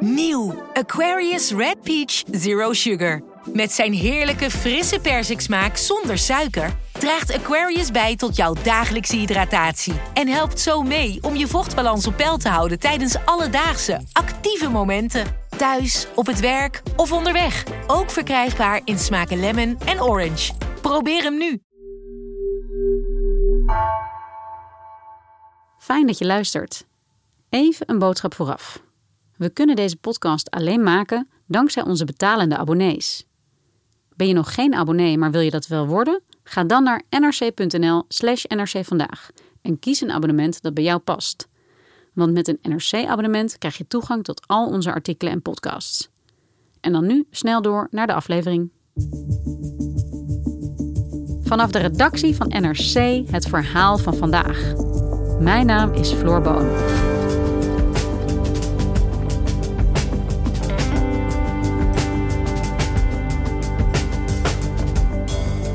Nieuw 0.00 0.62
Aquarius 0.72 1.50
Red 1.52 1.82
Peach 1.82 2.22
Zero 2.30 2.72
Sugar. 2.72 3.22
Met 3.52 3.72
zijn 3.72 3.92
heerlijke 3.92 4.50
frisse 4.50 5.00
persiksmaak 5.00 5.76
zonder 5.76 6.18
suiker 6.18 6.76
draagt 6.92 7.34
Aquarius 7.34 7.90
bij 7.90 8.16
tot 8.16 8.36
jouw 8.36 8.54
dagelijkse 8.62 9.16
hydratatie 9.16 9.94
en 10.14 10.28
helpt 10.28 10.60
zo 10.60 10.82
mee 10.82 11.18
om 11.22 11.36
je 11.36 11.46
vochtbalans 11.46 12.06
op 12.06 12.16
peil 12.16 12.36
te 12.36 12.48
houden 12.48 12.78
tijdens 12.78 13.16
alledaagse 13.24 14.00
actieve 14.12 14.70
momenten. 14.70 15.26
Thuis, 15.56 16.06
op 16.14 16.26
het 16.26 16.40
werk 16.40 16.82
of 16.96 17.12
onderweg. 17.12 17.64
Ook 17.86 18.10
verkrijgbaar 18.10 18.80
in 18.84 18.98
smaken 18.98 19.40
lemon 19.40 19.78
en 19.84 20.02
orange. 20.02 20.52
Probeer 20.80 21.22
hem 21.22 21.38
nu. 21.38 21.62
Fijn 25.78 26.06
dat 26.06 26.18
je 26.18 26.26
luistert. 26.26 26.86
Even 27.50 27.90
een 27.90 27.98
boodschap 27.98 28.34
vooraf. 28.34 28.88
We 29.40 29.50
kunnen 29.50 29.76
deze 29.76 29.96
podcast 29.96 30.50
alleen 30.50 30.82
maken 30.82 31.28
dankzij 31.46 31.82
onze 31.82 32.04
betalende 32.04 32.56
abonnees. 32.56 33.26
Ben 34.16 34.26
je 34.26 34.32
nog 34.32 34.54
geen 34.54 34.74
abonnee, 34.74 35.18
maar 35.18 35.30
wil 35.30 35.40
je 35.40 35.50
dat 35.50 35.66
wel 35.66 35.86
worden? 35.86 36.22
Ga 36.42 36.64
dan 36.64 36.82
naar 36.82 37.02
nrc.nl/slash 37.10 38.44
nrcvandaag 38.44 39.30
en 39.62 39.78
kies 39.78 40.00
een 40.00 40.10
abonnement 40.10 40.62
dat 40.62 40.74
bij 40.74 40.84
jou 40.84 40.98
past. 40.98 41.48
Want 42.12 42.32
met 42.32 42.48
een 42.48 42.58
NRC-abonnement 42.62 43.58
krijg 43.58 43.76
je 43.76 43.86
toegang 43.86 44.24
tot 44.24 44.46
al 44.46 44.66
onze 44.66 44.92
artikelen 44.92 45.32
en 45.32 45.42
podcasts. 45.42 46.08
En 46.80 46.92
dan 46.92 47.06
nu 47.06 47.26
snel 47.30 47.62
door 47.62 47.88
naar 47.90 48.06
de 48.06 48.14
aflevering. 48.14 48.70
Vanaf 51.42 51.70
de 51.70 51.78
redactie 51.78 52.36
van 52.36 52.48
NRC 52.48 53.28
het 53.30 53.48
verhaal 53.48 53.98
van 53.98 54.14
vandaag. 54.14 54.72
Mijn 55.38 55.66
naam 55.66 55.92
is 55.92 56.12
Floor 56.12 56.40
Boon. 56.40 57.18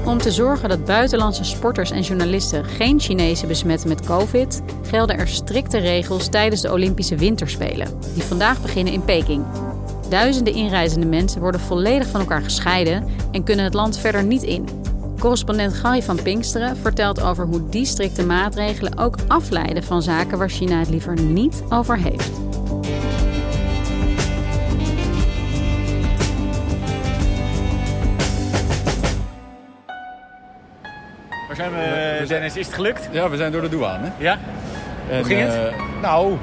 Om 0.05 0.17
te 0.17 0.31
zorgen 0.31 0.69
dat 0.69 0.85
buitenlandse 0.85 1.43
sporters 1.43 1.91
en 1.91 2.01
journalisten 2.01 2.65
geen 2.65 2.99
Chinezen 2.99 3.47
besmetten 3.47 3.89
met 3.89 4.05
COVID, 4.05 4.61
gelden 4.87 5.17
er 5.17 5.27
strikte 5.27 5.77
regels 5.77 6.29
tijdens 6.29 6.61
de 6.61 6.71
Olympische 6.71 7.15
Winterspelen, 7.15 7.99
die 8.13 8.23
vandaag 8.23 8.61
beginnen 8.61 8.93
in 8.93 9.05
Peking. 9.05 9.43
Duizenden 10.09 10.53
inreizende 10.53 11.05
mensen 11.05 11.41
worden 11.41 11.61
volledig 11.61 12.07
van 12.07 12.19
elkaar 12.19 12.41
gescheiden 12.41 13.07
en 13.31 13.43
kunnen 13.43 13.65
het 13.65 13.73
land 13.73 13.97
verder 13.97 14.23
niet 14.23 14.43
in. 14.43 14.67
Correspondent 15.19 15.73
Gary 15.73 16.03
van 16.03 16.21
Pinksteren 16.21 16.77
vertelt 16.77 17.21
over 17.21 17.45
hoe 17.45 17.69
die 17.69 17.85
strikte 17.85 18.25
maatregelen 18.25 18.97
ook 18.97 19.15
afleiden 19.27 19.83
van 19.83 20.01
zaken 20.01 20.37
waar 20.37 20.49
China 20.49 20.79
het 20.79 20.89
liever 20.89 21.21
niet 21.21 21.63
over 21.69 21.97
heeft. 21.97 22.44
Waar 31.57 31.69
zijn 31.69 31.71
we, 32.21 32.27
Dennis? 32.27 32.55
Is 32.55 32.65
het 32.65 32.75
gelukt? 32.75 33.09
Ja, 33.11 33.29
we 33.29 33.37
zijn 33.37 33.51
door 33.51 33.61
de 33.61 33.69
douane. 33.69 34.07
Ja? 34.17 34.39
En, 35.09 35.17
Hoe 35.17 35.25
ging 35.25 35.39
het? 35.41 35.53
eh, 35.53 35.61
nou, 36.01 36.37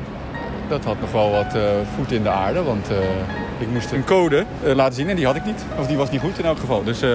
dat 0.69 0.85
had 0.85 1.01
nog 1.01 1.13
wel 1.13 1.31
wat 1.31 1.55
eh, 1.55 1.63
voet 1.97 2.13
in 2.13 2.23
de 2.23 2.29
aarde. 2.29 2.63
Want 2.63 2.91
eh, 2.91 2.97
ik 3.59 3.69
moest 3.73 3.93
een 3.93 4.05
code 4.05 4.45
eh, 4.65 4.75
laten 4.75 4.95
zien 4.95 5.09
en 5.09 5.17
die 5.17 5.27
had 5.27 5.37
ik 5.37 5.45
niet. 5.45 5.65
Of 5.79 5.87
die 5.87 5.97
was 5.97 6.11
niet 6.11 6.21
goed 6.21 6.39
in 6.39 6.45
elk 6.45 6.59
geval. 6.59 6.85
Dus 6.85 7.03
eh, 7.03 7.11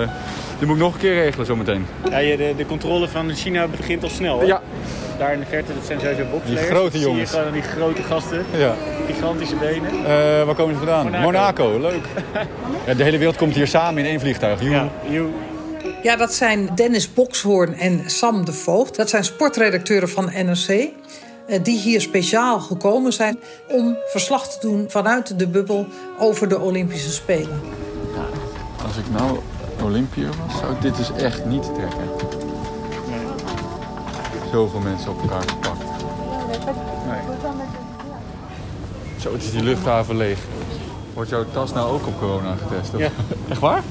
die 0.58 0.68
moet 0.68 0.76
ik 0.76 0.82
nog 0.82 0.94
een 0.94 1.00
keer 1.00 1.14
regelen 1.24 1.46
zometeen. 1.46 1.86
Ja, 2.10 2.18
je- 2.18 2.38
de, 2.38 2.54
de 2.58 2.66
controle 2.66 3.08
van 3.08 3.34
China 3.34 3.68
begint 3.68 4.04
al 4.04 4.10
snel. 4.10 4.40
Hè? 4.40 4.46
Ja, 4.46 4.62
Daar 5.18 5.34
in 5.34 5.40
de 5.40 5.46
verte, 5.46 5.74
dat 5.74 5.86
zijn 5.86 6.00
sowieso 6.00 6.24
bobsleiers. 6.32 6.68
Die 6.68 6.76
grote 6.76 6.98
zie 6.98 7.08
jongens. 7.08 7.32
je 7.32 7.38
gewoon 7.38 7.54
die 7.54 7.62
grote 7.62 8.04
gasten, 8.04 8.46
ja. 8.58 8.74
gigantische 9.08 9.56
benen. 9.56 9.90
Eh, 10.06 10.44
waar 10.44 10.56
komen 10.56 10.74
ze 10.74 10.80
vandaan? 10.86 11.04
Monaco. 11.06 11.24
Monaco, 11.26 11.80
leuk. 11.80 12.06
ja, 12.88 12.94
de 12.94 13.04
hele 13.04 13.18
wereld 13.18 13.38
komt 13.38 13.56
hier 13.56 13.68
samen 13.68 14.04
in 14.04 14.10
één 14.10 14.20
vliegtuig. 14.20 14.62
Ja. 14.62 14.88
Ja, 16.04 16.16
dat 16.16 16.34
zijn 16.34 16.70
Dennis 16.76 17.14
Bokshoorn 17.14 17.74
en 17.74 18.02
Sam 18.10 18.46
de 18.46 18.54
Voogd. 18.54 18.96
Dat 18.96 19.10
zijn 19.10 19.24
sportredacteuren 19.24 20.10
van 20.10 20.26
NRC. 20.26 20.68
eh, 21.48 21.64
Die 21.64 21.80
hier 21.80 22.02
speciaal 22.02 22.60
gekomen 22.60 23.14
zijn 23.14 23.40
om 23.70 23.98
verslag 24.06 24.48
te 24.50 24.68
doen 24.68 24.86
vanuit 24.90 25.40
de 25.40 25.48
bubbel 25.48 25.88
over 26.20 26.48
de 26.50 26.60
Olympische 26.60 27.12
Spelen. 27.12 27.60
Als 28.86 28.98
ik 28.98 29.10
nou 29.12 29.40
Olympiër 29.84 30.30
was, 30.48 30.58
zou 30.60 30.74
ik 30.74 30.82
dit 30.82 30.96
dus 30.98 31.12
echt 31.12 31.46
niet 31.46 31.64
trekken. 31.64 32.10
Zoveel 34.52 34.80
mensen 34.80 35.12
op 35.12 35.22
elkaar 35.22 35.44
gepakt. 35.50 35.80
Nee. 37.08 37.20
Zo, 39.20 39.34
het 39.34 39.44
is 39.44 39.52
die 39.52 39.64
luchthaven 39.64 40.18
leeg. 40.18 40.40
Wordt 41.14 41.30
jouw 41.30 41.46
tas 41.54 41.74
nou 41.74 41.92
ook 41.92 42.08
op 42.08 42.20
corona 42.20 42.56
getest? 42.68 42.94
of? 42.94 43.00
Ja. 43.00 43.10
Echt 43.50 43.60
waar? 43.60 43.84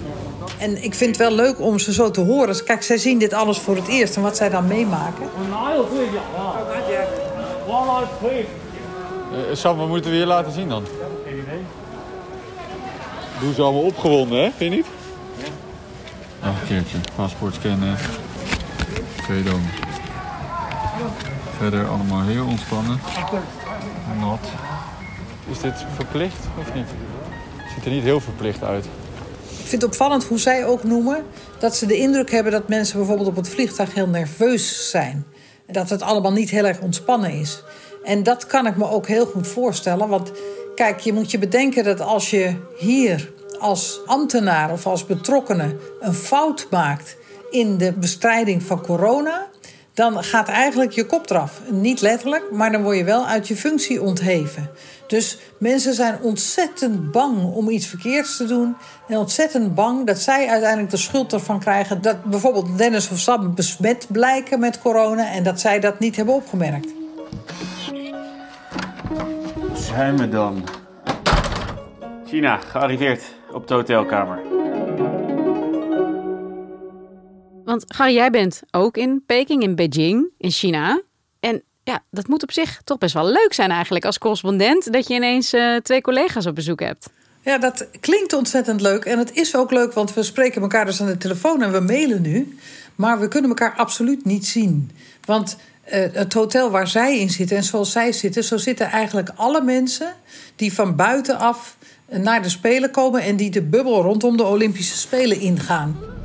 En 0.59 0.83
ik 0.83 0.95
vind 0.95 1.11
het 1.19 1.29
wel 1.29 1.37
leuk 1.37 1.61
om 1.61 1.79
ze 1.79 1.93
zo 1.93 2.11
te 2.11 2.21
horen. 2.21 2.47
Dus 2.47 2.65
kijk, 2.65 2.83
zij 2.83 2.99
zien 2.99 3.19
dit 3.19 3.33
alles 3.33 3.59
voor 3.59 3.77
het 3.77 3.89
eerst 3.89 4.17
en 4.17 4.23
wat 4.23 4.37
zij 4.37 4.49
dan 4.49 4.67
meemaken. 4.67 5.29
Uh, 9.33 9.39
Sam, 9.53 9.77
wat 9.77 9.89
moeten 9.89 10.11
we 10.11 10.17
hier 10.17 10.27
laten 10.27 10.53
zien 10.53 10.69
dan? 10.69 10.85
Geen 11.25 11.39
idee. 11.39 11.61
Doe 13.41 13.55
ze 13.55 13.63
allemaal 13.63 13.83
opgewonden, 13.83 14.39
hè? 14.39 14.51
Vind 14.57 14.73
je 14.73 14.77
niet? 14.77 14.87
Ja. 16.43 16.49
een 16.49 16.67
keertje. 16.67 16.99
Paspoort 17.17 17.55
scannen. 17.55 17.97
Credo. 19.23 19.59
Verder 21.59 21.89
allemaal 21.89 22.23
heel 22.23 22.47
ontspannen. 22.47 23.01
Nat. 24.21 24.49
Is 25.51 25.61
dit 25.61 25.85
verplicht 25.95 26.47
of 26.59 26.75
niet? 26.75 26.89
Het 27.57 27.73
ziet 27.75 27.85
er 27.85 27.91
niet 27.91 28.03
heel 28.03 28.21
verplicht 28.21 28.63
uit. 28.63 28.89
Ik 29.67 29.73
vind 29.73 29.85
het 29.85 29.91
opvallend 29.91 30.25
hoe 30.25 30.39
zij 30.39 30.67
ook 30.67 30.85
noemen 30.85 31.25
dat 31.59 31.77
ze 31.77 31.87
de 31.87 31.97
indruk 31.97 32.31
hebben 32.31 32.53
dat 32.53 32.69
mensen 32.69 32.99
bijvoorbeeld 32.99 33.29
op 33.29 33.37
het 33.37 33.49
vliegtuig 33.49 33.95
heel 33.95 34.09
nerveus 34.09 34.91
zijn. 34.91 35.27
Dat 35.67 35.91
het 35.91 36.03
allemaal 36.03 36.33
niet 36.33 36.51
heel 36.51 36.65
erg 36.65 36.81
ontspannen 36.81 37.31
is. 37.31 37.63
En 38.05 38.23
dat 38.23 38.47
kan 38.47 38.67
ik 38.67 38.77
me 38.77 38.91
ook 38.91 39.07
heel 39.07 39.27
goed 39.27 39.47
voorstellen. 39.47 40.09
Want 40.09 40.33
kijk, 40.75 41.01
je 41.01 41.13
moet 41.13 41.31
je 41.31 41.39
bedenken 41.39 41.85
dat 41.85 42.01
als 42.01 42.31
je 42.31 42.55
hier 42.77 43.33
als 43.59 44.01
ambtenaar 44.05 44.73
of 44.73 44.87
als 44.87 45.07
betrokkenen 45.07 45.79
een 46.01 46.15
fout 46.15 46.67
maakt 46.71 47.17
in 47.51 47.79
de 47.79 47.93
bestrijding 47.93 48.63
van 48.63 48.83
corona, 48.83 49.47
dan 49.97 50.25
gaat 50.25 50.49
eigenlijk 50.49 50.93
je 50.93 51.07
kop 51.07 51.31
eraf. 51.31 51.61
Niet 51.71 52.01
letterlijk, 52.01 52.51
maar 52.53 52.73
dan 52.73 52.83
word 52.83 52.97
je 52.97 53.05
wel 53.05 53.27
uit 53.27 53.49
je 53.49 53.57
functie 53.57 54.03
ontheven. 54.03 54.71
Dus 55.07 55.39
mensen 55.59 55.95
zijn 55.95 56.19
ontzettend 56.23 57.13
bang 57.13 57.43
om 57.43 57.69
iets 57.69 57.87
verkeerds 57.87 58.37
te 58.37 58.45
doen. 58.45 58.77
En 59.09 59.19
ontzettend 59.19 59.75
bang 59.75 60.07
dat 60.07 60.19
zij 60.19 60.49
uiteindelijk 60.49 60.91
de 60.91 60.97
schuld 60.97 61.33
ervan 61.33 61.61
krijgen. 61.61 62.03
Dat 62.03 62.25
bijvoorbeeld 62.25 62.79
Dennis 62.79 63.11
of 63.11 63.19
Sam 63.19 63.55
besmet 63.55 64.07
blijken 64.09 64.61
met 64.61 64.79
corona. 64.79 65.33
En 65.33 65.43
dat 65.43 65.61
zij 65.61 65.81
dat 65.81 65.99
niet 65.99 66.17
hebben 66.17 66.35
opgemerkt. 66.35 66.89
Zijn 69.75 70.17
we 70.17 70.29
dan? 70.29 70.65
China, 72.27 72.57
gearriveerd 72.57 73.23
op 73.53 73.69
de 73.69 73.75
hotelkamer. 73.75 74.56
Want 77.67 77.85
Gary, 77.89 78.15
jij 78.15 78.31
bent 78.31 78.63
ook 78.71 78.97
in 78.97 79.23
Peking, 79.27 79.63
in 79.63 79.75
Beijing, 79.75 80.31
in 80.39 80.51
China. 80.51 81.03
En 81.41 81.63
ja, 81.85 82.03
dat 82.11 82.29
moet 82.29 82.43
op 82.43 82.53
zich 82.53 82.81
toch 82.85 82.99
best 82.99 83.15
wel 83.15 83.27
leuk 83.27 83.53
zijn 83.53 83.71
eigenlijk 83.71 84.05
als 84.05 84.19
correspondent... 84.19 84.93
dat 84.93 85.09
je 85.09 85.15
ineens 85.15 85.53
eh, 85.53 85.77
twee 85.77 86.01
collega's 86.01 86.47
op 86.47 86.55
bezoek 86.55 86.81
hebt. 86.81 87.11
Ja, 87.43 87.59
dat 87.59 87.87
klinkt 88.01 88.33
ontzettend 88.33 88.81
leuk. 88.81 89.05
En 89.05 89.19
het 89.19 89.33
is 89.33 89.57
ook 89.57 89.71
leuk, 89.71 89.93
want 89.93 90.15
we 90.15 90.23
spreken 90.23 90.63
elkaar 90.63 90.85
dus 90.85 91.01
aan 91.01 91.07
de 91.07 91.17
telefoon 91.17 91.63
en 91.63 91.73
we 91.73 91.81
mailen 91.81 92.23
nu. 92.23 92.59
Maar 92.95 93.21
we 93.21 93.29
kunnen 93.29 93.51
elkaar 93.51 93.75
absoluut 93.77 94.25
niet 94.25 94.47
zien. 94.47 94.91
Want 95.25 95.57
eh, 95.83 96.05
het 96.13 96.33
hotel 96.33 96.71
waar 96.71 96.89
zij 96.89 97.19
in 97.19 97.31
zitten 97.31 97.57
en 97.57 97.65
zoals 97.65 97.93
zij 97.93 98.13
zitten, 98.13 98.45
zo 98.45 98.57
zitten 98.57 98.87
eigenlijk 98.87 99.31
alle 99.37 99.63
mensen 99.63 100.15
die 100.57 100.73
van 100.73 100.97
buitenaf 100.97 101.77
naar 102.09 102.43
de 102.43 102.49
Spelen 102.49 102.91
komen 102.91 103.23
en 103.23 103.37
die 103.37 103.51
de 103.51 103.63
bubbel 103.63 104.03
rondom 104.03 104.37
de 104.37 104.45
Olympische 104.45 104.97
Spelen 104.97 105.41
ingaan. 105.41 106.16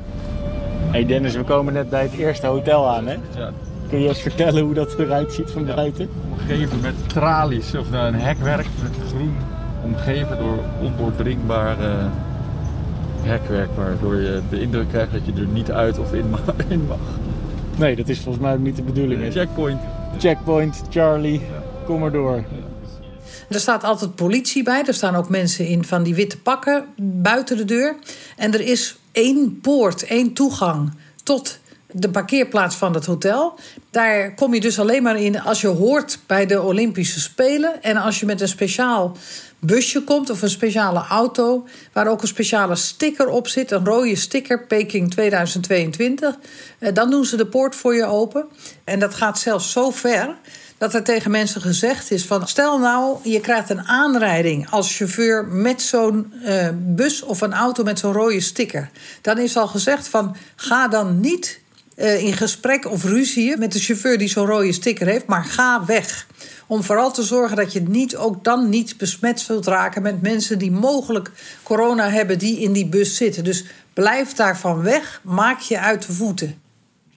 Hey 0.92 1.06
Dennis, 1.06 1.36
we 1.36 1.44
komen 1.44 1.74
net 1.74 1.90
bij 1.90 2.02
het 2.02 2.14
eerste 2.14 2.48
hotel 2.48 2.90
aan, 2.90 3.08
hè? 3.08 3.16
Ja. 3.36 3.52
Kun 3.90 4.02
je 4.02 4.08
eens 4.08 4.22
vertellen 4.22 4.64
hoe 4.64 4.74
dat 4.74 5.00
eruit 5.00 5.34
ziet 5.34 5.52
van 5.52 5.66
buiten? 5.66 6.10
Omgeven 6.32 6.80
met 6.82 6.94
tralies 7.10 7.76
of 7.76 7.90
nou, 7.90 8.08
een 8.08 8.20
hekwerk 8.20 8.68
met 8.82 9.08
groen. 9.08 9.36
Omgeven 9.84 10.38
door 10.38 10.60
ondoordringbaar 10.82 11.80
eh, 11.80 12.06
hekwerk. 13.22 13.70
Waardoor 13.76 14.16
je 14.16 14.42
de 14.50 14.62
indruk 14.62 14.90
krijgt 14.90 15.12
dat 15.12 15.26
je 15.26 15.32
er 15.42 15.48
niet 15.48 15.72
uit 15.72 16.00
of 16.00 16.14
in 16.14 16.30
mag. 16.30 16.42
In 16.68 16.86
mag. 16.88 16.98
Nee, 17.78 17.96
dat 17.96 18.10
is 18.10 18.20
volgens 18.20 18.44
mij 18.44 18.54
ook 18.54 18.60
niet 18.60 18.76
de 18.76 18.84
bedoeling. 18.84 19.34
Checkpoint. 19.34 19.82
Checkpoint, 20.18 20.82
Charlie, 20.90 21.42
kom 21.86 22.00
maar 22.00 22.12
door. 22.12 22.44
Er 23.50 23.60
staat 23.60 23.84
altijd 23.84 24.16
politie 24.16 24.64
bij. 24.64 24.84
Er 24.86 24.94
staan 24.94 25.16
ook 25.16 25.30
mensen 25.30 25.68
in 25.68 25.86
van 25.86 26.04
die 26.04 26.16
witte 26.16 26.40
pakken 26.40 26.86
buiten 26.98 27.58
de 27.58 27.66
deur. 27.66 27.96
En 28.38 28.54
er 28.54 28.62
is 28.62 28.96
één 29.12 29.60
poort, 29.62 30.04
één 30.04 30.34
toegang 30.34 30.94
tot 31.24 31.60
de 31.92 32.10
parkeerplaats 32.10 32.76
van 32.76 32.94
het 32.94 33.06
hotel. 33.06 33.60
Daar 33.90 34.36
kom 34.36 34.54
je 34.54 34.60
dus 34.60 34.80
alleen 34.80 35.04
maar 35.04 35.20
in 35.20 35.42
als 35.42 35.62
je 35.62 35.68
hoort 35.68 36.20
bij 36.28 36.46
de 36.46 36.62
Olympische 36.62 37.20
Spelen. 37.20 37.84
En 37.84 37.98
als 37.98 38.20
je 38.20 38.26
met 38.26 38.42
een 38.42 38.48
speciaal 38.48 39.18
busje 39.60 40.04
komt 40.04 40.30
of 40.30 40.42
een 40.42 40.50
speciale 40.50 41.00
auto 41.00 41.68
waar 41.94 42.08
ook 42.08 42.22
een 42.22 42.28
speciale 42.28 42.76
sticker 42.76 43.28
op 43.28 43.48
zit, 43.48 43.72
een 43.72 43.86
rode 43.86 44.16
sticker 44.16 44.66
Peking 44.66 45.12
2022, 45.12 46.38
eh, 46.80 46.94
dan 46.94 47.10
doen 47.10 47.26
ze 47.26 47.38
de 47.38 47.46
poort 47.46 47.76
voor 47.76 47.96
je 47.96 48.06
open. 48.06 48.46
En 48.84 49.00
dat 49.00 49.14
gaat 49.14 49.40
zelfs 49.40 49.72
zo 49.72 49.92
ver 49.92 50.38
dat 50.82 50.94
er 50.94 51.04
tegen 51.04 51.32
mensen 51.32 51.62
gezegd 51.62 52.12
is 52.12 52.26
van 52.26 52.48
stel 52.48 52.80
nou 52.80 53.18
je 53.24 53.40
krijgt 53.40 53.70
een 53.70 53.88
aanrijding 53.88 54.70
als 54.70 54.96
chauffeur 54.96 55.46
met 55.46 55.82
zo'n 55.82 56.34
uh, 56.46 56.68
bus 56.74 57.22
of 57.22 57.42
een 57.42 57.54
auto 57.54 57.84
met 57.84 58.00
zo'n 58.00 58.14
rode 58.14 58.40
sticker. 58.40 58.90
Dan 59.22 59.38
is 59.38 59.58
al 59.58 59.68
gezegd 59.68 60.08
van 60.08 60.36
ga 60.56 60.88
dan 60.88 61.20
niet 61.20 61.60
uh, 61.96 62.24
in 62.24 62.34
gesprek 62.34 62.92
of 62.92 63.04
ruzie 63.04 63.58
met 63.58 63.72
de 63.72 63.80
chauffeur 63.80 64.18
die 64.18 64.28
zo'n 64.28 64.46
rode 64.46 64.72
sticker 64.72 65.08
heeft, 65.08 65.26
maar 65.26 65.44
ga 65.44 65.86
weg. 65.86 66.28
Om 66.68 66.84
vooral 66.84 67.12
te 67.12 67.24
zorgen 67.24 67.58
dat 67.58 67.74
je 67.74 67.82
niet 67.82 68.16
ook 68.16 68.44
dan 68.44 68.70
niet 68.70 68.98
besmet 68.98 69.40
zult 69.40 69.68
raken 69.68 70.02
met 70.02 70.22
mensen 70.22 70.58
die 70.58 70.72
mogelijk 70.72 71.32
corona 71.64 72.10
hebben 72.10 72.40
die 72.40 72.60
in 72.60 72.74
die 72.74 72.88
bus 72.88 73.16
zitten. 73.16 73.44
Dus 73.44 73.66
blijf 73.94 74.34
daarvan 74.34 74.82
weg, 74.82 75.22
maak 75.24 75.60
je 75.60 75.80
uit 75.80 76.06
de 76.06 76.14
voeten. 76.14 76.61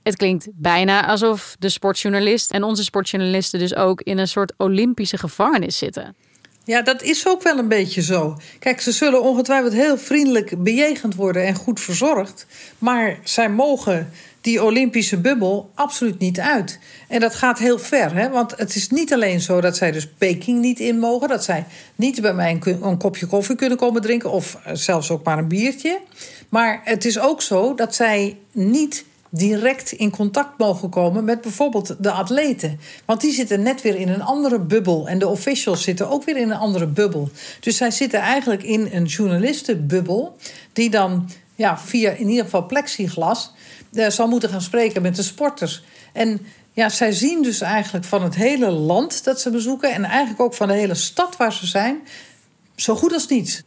Het 0.04 0.16
klinkt 0.16 0.48
bijna 0.52 1.06
alsof 1.06 1.56
de 1.58 1.68
sportjournalist 1.68 2.50
en 2.50 2.62
onze 2.62 2.84
sportjournalisten 2.84 3.58
dus 3.58 3.74
ook 3.74 4.00
in 4.00 4.18
een 4.18 4.28
soort 4.28 4.52
Olympische 4.56 5.18
gevangenis 5.18 5.78
zitten. 5.78 6.16
Ja, 6.64 6.82
dat 6.82 7.02
is 7.02 7.28
ook 7.28 7.42
wel 7.42 7.58
een 7.58 7.68
beetje 7.68 8.02
zo. 8.02 8.38
Kijk, 8.58 8.80
ze 8.80 8.92
zullen 8.92 9.22
ongetwijfeld 9.22 9.72
heel 9.72 9.98
vriendelijk 9.98 10.62
bejegend 10.62 11.14
worden 11.14 11.46
en 11.46 11.54
goed 11.54 11.80
verzorgd. 11.80 12.46
Maar 12.78 13.18
zij 13.22 13.50
mogen 13.50 14.10
die 14.40 14.62
Olympische 14.62 15.20
bubbel 15.20 15.70
absoluut 15.74 16.18
niet 16.18 16.40
uit. 16.40 16.78
En 17.08 17.20
dat 17.20 17.34
gaat 17.34 17.58
heel 17.58 17.78
ver, 17.78 18.14
hè? 18.14 18.30
want 18.30 18.56
het 18.56 18.74
is 18.74 18.88
niet 18.88 19.12
alleen 19.12 19.40
zo 19.40 19.60
dat 19.60 19.76
zij 19.76 19.92
dus 19.92 20.08
Peking 20.18 20.60
niet 20.60 20.80
in 20.80 20.98
mogen, 20.98 21.28
dat 21.28 21.44
zij 21.44 21.64
niet 21.94 22.20
bij 22.20 22.34
mij 22.34 22.50
een, 22.50 22.82
een 22.82 22.98
kopje 22.98 23.26
koffie 23.26 23.56
kunnen 23.56 23.78
komen 23.78 24.02
drinken 24.02 24.30
of 24.30 24.58
eh, 24.64 24.74
zelfs 24.74 25.10
ook 25.10 25.24
maar 25.24 25.38
een 25.38 25.48
biertje. 25.48 26.00
Maar 26.48 26.80
het 26.84 27.04
is 27.04 27.18
ook 27.18 27.42
zo 27.42 27.74
dat 27.74 27.94
zij 27.94 28.38
niet 28.52 29.04
direct 29.36 29.92
in 29.92 30.10
contact 30.10 30.58
mogen 30.58 30.88
komen 30.88 31.24
met 31.24 31.40
bijvoorbeeld 31.40 31.96
de 31.98 32.10
atleten. 32.10 32.80
Want 33.04 33.20
die 33.20 33.32
zitten 33.32 33.62
net 33.62 33.82
weer 33.82 33.96
in 33.96 34.08
een 34.08 34.22
andere 34.22 34.58
bubbel. 34.58 35.08
En 35.08 35.18
de 35.18 35.28
officials 35.28 35.82
zitten 35.82 36.10
ook 36.10 36.24
weer 36.24 36.36
in 36.36 36.50
een 36.50 36.56
andere 36.56 36.86
bubbel. 36.86 37.30
Dus 37.60 37.76
zij 37.76 37.90
zitten 37.90 38.20
eigenlijk 38.20 38.62
in 38.62 38.88
een 38.92 39.04
journalistenbubbel. 39.04 40.36
Die 40.72 40.90
dan 40.90 41.30
ja, 41.54 41.78
via 41.78 42.10
in 42.10 42.28
ieder 42.28 42.44
geval 42.44 42.66
plexiglas 42.66 43.52
uh, 43.92 44.08
zal 44.08 44.28
moeten 44.28 44.48
gaan 44.48 44.62
spreken 44.62 45.02
met 45.02 45.16
de 45.16 45.22
sporters. 45.22 45.82
En 46.12 46.46
ja, 46.72 46.88
zij 46.88 47.12
zien 47.12 47.42
dus 47.42 47.60
eigenlijk 47.60 48.04
van 48.04 48.22
het 48.22 48.34
hele 48.34 48.70
land 48.70 49.24
dat 49.24 49.40
ze 49.40 49.50
bezoeken. 49.50 49.92
En 49.92 50.04
eigenlijk 50.04 50.40
ook 50.40 50.54
van 50.54 50.68
de 50.68 50.74
hele 50.74 50.94
stad 50.94 51.36
waar 51.36 51.52
ze 51.52 51.66
zijn. 51.66 51.98
Zo 52.76 52.94
goed 52.94 53.12
als 53.12 53.26
niets. 53.28 53.62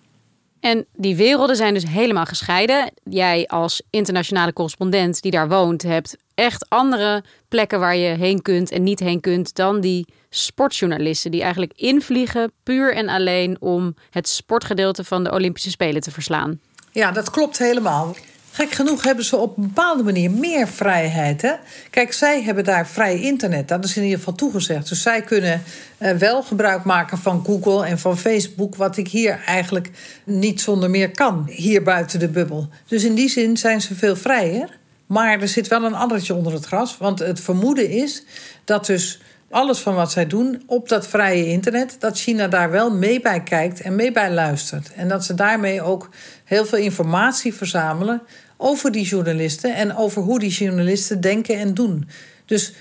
En 0.59 0.85
die 0.93 1.15
werelden 1.15 1.55
zijn 1.55 1.73
dus 1.73 1.87
helemaal 1.87 2.25
gescheiden. 2.25 2.91
Jij 3.03 3.47
als 3.47 3.81
internationale 3.89 4.53
correspondent 4.53 5.21
die 5.21 5.31
daar 5.31 5.49
woont, 5.49 5.81
hebt 5.81 6.17
echt 6.35 6.65
andere 6.69 7.23
plekken 7.47 7.79
waar 7.79 7.95
je 7.95 8.17
heen 8.17 8.41
kunt 8.41 8.71
en 8.71 8.83
niet 8.83 8.99
heen 8.99 9.19
kunt 9.19 9.55
dan 9.55 9.81
die 9.81 10.07
sportjournalisten 10.29 11.31
die 11.31 11.41
eigenlijk 11.41 11.73
invliegen 11.75 12.51
puur 12.63 12.93
en 12.93 13.09
alleen 13.09 13.57
om 13.59 13.95
het 14.09 14.27
sportgedeelte 14.27 15.03
van 15.03 15.23
de 15.23 15.31
Olympische 15.31 15.69
Spelen 15.69 16.01
te 16.01 16.11
verslaan. 16.11 16.59
Ja, 16.91 17.11
dat 17.11 17.29
klopt 17.29 17.57
helemaal. 17.57 18.15
Gek 18.57 18.71
genoeg 18.71 19.03
hebben 19.03 19.25
ze 19.25 19.35
op 19.35 19.57
een 19.57 19.63
bepaalde 19.63 20.03
manier 20.03 20.31
meer 20.31 20.67
vrijheid. 20.67 21.41
Hè? 21.41 21.53
Kijk, 21.89 22.13
zij 22.13 22.43
hebben 22.43 22.63
daar 22.63 22.87
vrij 22.87 23.21
internet. 23.21 23.67
Dat 23.67 23.83
is 23.83 23.97
in 23.97 24.03
ieder 24.03 24.17
geval 24.17 24.35
toegezegd. 24.35 24.89
Dus 24.89 25.01
zij 25.01 25.21
kunnen 25.21 25.63
uh, 25.99 26.11
wel 26.11 26.43
gebruik 26.43 26.83
maken 26.83 27.17
van 27.17 27.45
Google 27.45 27.85
en 27.85 27.99
van 27.99 28.17
Facebook. 28.17 28.75
Wat 28.75 28.97
ik 28.97 29.07
hier 29.07 29.43
eigenlijk 29.45 29.89
niet 30.23 30.61
zonder 30.61 30.89
meer 30.89 31.11
kan. 31.11 31.47
Hier 31.49 31.83
buiten 31.83 32.19
de 32.19 32.27
bubbel. 32.27 32.69
Dus 32.87 33.03
in 33.03 33.15
die 33.15 33.29
zin 33.29 33.57
zijn 33.57 33.81
ze 33.81 33.95
veel 33.95 34.15
vrijer. 34.15 34.77
Maar 35.05 35.41
er 35.41 35.47
zit 35.47 35.67
wel 35.67 35.83
een 35.83 35.95
addertje 35.95 36.33
onder 36.33 36.53
het 36.53 36.65
gras. 36.65 36.97
Want 36.97 37.19
het 37.19 37.39
vermoeden 37.39 37.89
is 37.89 38.23
dat 38.63 38.85
dus 38.85 39.19
alles 39.49 39.79
van 39.79 39.95
wat 39.95 40.11
zij 40.11 40.27
doen 40.27 40.63
op 40.65 40.89
dat 40.89 41.07
vrije 41.07 41.45
internet, 41.45 41.95
dat 41.99 42.19
China 42.19 42.47
daar 42.47 42.71
wel 42.71 42.91
mee 42.91 43.21
bij 43.21 43.43
kijkt 43.43 43.81
en 43.81 43.95
mee 43.95 44.11
bij 44.11 44.31
luistert. 44.31 44.93
En 44.93 45.07
dat 45.07 45.25
ze 45.25 45.33
daarmee 45.33 45.81
ook 45.81 46.09
heel 46.43 46.65
veel 46.65 46.77
informatie 46.77 47.53
verzamelen 47.53 48.21
over 48.57 48.91
die 48.91 49.05
journalisten 49.05 49.75
en 49.75 49.95
over 49.95 50.21
hoe 50.21 50.39
die 50.39 50.49
journalisten 50.49 51.21
denken 51.21 51.59
en 51.59 51.73
doen. 51.73 52.07
Dus 52.45 52.73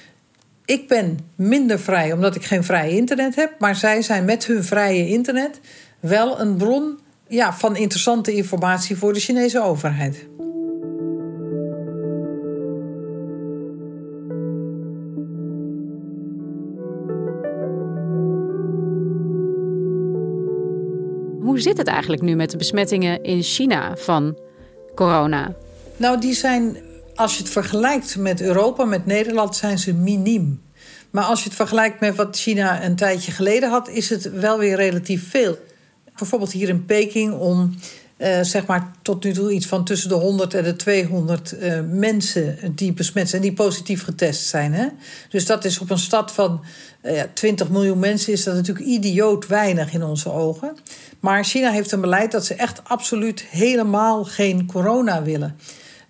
ik 0.64 0.88
ben 0.88 1.18
minder 1.34 1.80
vrij 1.80 2.12
omdat 2.12 2.34
ik 2.34 2.44
geen 2.44 2.64
vrije 2.64 2.96
internet 2.96 3.34
heb, 3.34 3.52
maar 3.58 3.76
zij 3.76 4.02
zijn 4.02 4.24
met 4.24 4.46
hun 4.46 4.64
vrije 4.64 5.08
internet 5.08 5.60
wel 6.00 6.40
een 6.40 6.56
bron 6.56 6.98
ja, 7.28 7.52
van 7.52 7.76
interessante 7.76 8.32
informatie 8.32 8.96
voor 8.96 9.12
de 9.12 9.20
Chinese 9.20 9.62
overheid. 9.62 10.26
Hoe 21.40 21.60
zit 21.60 21.76
het 21.76 21.86
eigenlijk 21.86 22.22
nu 22.22 22.34
met 22.34 22.50
de 22.50 22.56
besmettingen 22.56 23.22
in 23.22 23.42
China 23.42 23.96
van 23.96 24.38
corona? 24.94 25.54
Nou, 25.96 26.20
die 26.20 26.34
zijn, 26.34 26.76
als 27.14 27.36
je 27.36 27.42
het 27.42 27.52
vergelijkt 27.52 28.16
met 28.16 28.40
Europa, 28.40 28.84
met 28.84 29.06
Nederland, 29.06 29.56
zijn 29.56 29.78
ze 29.78 29.94
miniem. 29.94 30.62
Maar 31.10 31.24
als 31.24 31.38
je 31.42 31.48
het 31.48 31.56
vergelijkt 31.56 32.00
met 32.00 32.16
wat 32.16 32.36
China 32.36 32.84
een 32.84 32.96
tijdje 32.96 33.32
geleden 33.32 33.70
had, 33.70 33.88
is 33.88 34.10
het 34.10 34.30
wel 34.30 34.58
weer 34.58 34.76
relatief 34.76 35.30
veel. 35.30 35.58
Bijvoorbeeld 36.16 36.52
hier 36.52 36.68
in 36.68 36.84
Peking 36.84 37.32
om 37.32 37.74
uh, 38.18 38.40
zeg 38.42 38.66
maar 38.66 38.90
tot 39.02 39.24
nu 39.24 39.32
toe 39.32 39.52
iets 39.52 39.66
van 39.66 39.84
tussen 39.84 40.08
de 40.08 40.14
100 40.14 40.54
en 40.54 40.64
de 40.64 40.76
200 40.76 41.52
uh, 41.52 41.78
eh, 41.78 41.84
mensen 41.90 42.58
die 42.74 42.92
besmet 42.92 43.28
zijn, 43.28 43.42
die 43.42 43.52
positief 43.52 44.04
getest 44.04 44.46
zijn. 44.46 44.74
Hè? 44.74 44.86
Dus 45.28 45.46
dat 45.46 45.64
is 45.64 45.78
op 45.78 45.90
een 45.90 45.98
stad 45.98 46.32
van 46.32 46.64
uh, 47.02 47.20
eh, 47.20 47.28
20 47.34 47.68
miljoen 47.68 47.98
mensen, 47.98 48.32
is 48.32 48.44
dat 48.44 48.54
natuurlijk 48.54 48.86
idioot 48.86 49.46
weinig 49.46 49.92
in 49.92 50.02
onze 50.02 50.32
ogen. 50.32 50.76
Maar 51.20 51.44
China 51.44 51.70
heeft 51.70 51.92
een 51.92 52.00
beleid 52.00 52.32
dat 52.32 52.46
ze 52.46 52.54
echt 52.54 52.80
absoluut 52.84 53.44
helemaal 53.50 54.24
geen 54.24 54.66
corona 54.66 55.22
willen. 55.22 55.56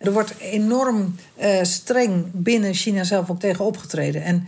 Er 0.07 0.13
wordt 0.13 0.39
enorm 0.39 1.15
uh, 1.41 1.63
streng 1.63 2.25
binnen 2.33 2.75
China 2.75 3.05
zelf 3.05 3.31
ook 3.31 3.41
tegen 3.41 3.65
opgetreden. 3.65 4.23
En 4.23 4.47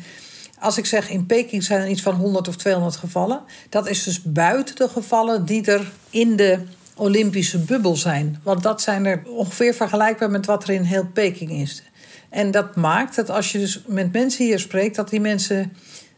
als 0.58 0.78
ik 0.78 0.86
zeg 0.86 1.10
in 1.10 1.26
Peking 1.26 1.64
zijn 1.64 1.80
er 1.80 1.88
iets 1.88 2.02
van 2.02 2.14
100 2.14 2.48
of 2.48 2.56
200 2.56 2.96
gevallen, 2.96 3.40
dat 3.68 3.88
is 3.88 4.04
dus 4.04 4.22
buiten 4.22 4.76
de 4.76 4.88
gevallen 4.88 5.44
die 5.44 5.64
er 5.64 5.92
in 6.10 6.36
de 6.36 6.58
Olympische 6.94 7.58
bubbel 7.58 7.96
zijn. 7.96 8.40
Want 8.42 8.62
dat 8.62 8.82
zijn 8.82 9.06
er 9.06 9.22
ongeveer 9.26 9.74
vergelijkbaar 9.74 10.30
met 10.30 10.46
wat 10.46 10.62
er 10.62 10.74
in 10.74 10.82
heel 10.82 11.06
Peking 11.06 11.50
is. 11.50 11.82
En 12.28 12.50
dat 12.50 12.76
maakt 12.76 13.16
dat 13.16 13.30
als 13.30 13.52
je 13.52 13.58
dus 13.58 13.82
met 13.86 14.12
mensen 14.12 14.44
hier 14.44 14.58
spreekt, 14.58 14.96
dat 14.96 15.10
die 15.10 15.20
mensen 15.20 15.72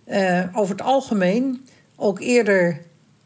uh, 0.08 0.44
over 0.52 0.74
het 0.74 0.84
algemeen 0.84 1.66
ook 1.96 2.20
eerder 2.20 2.80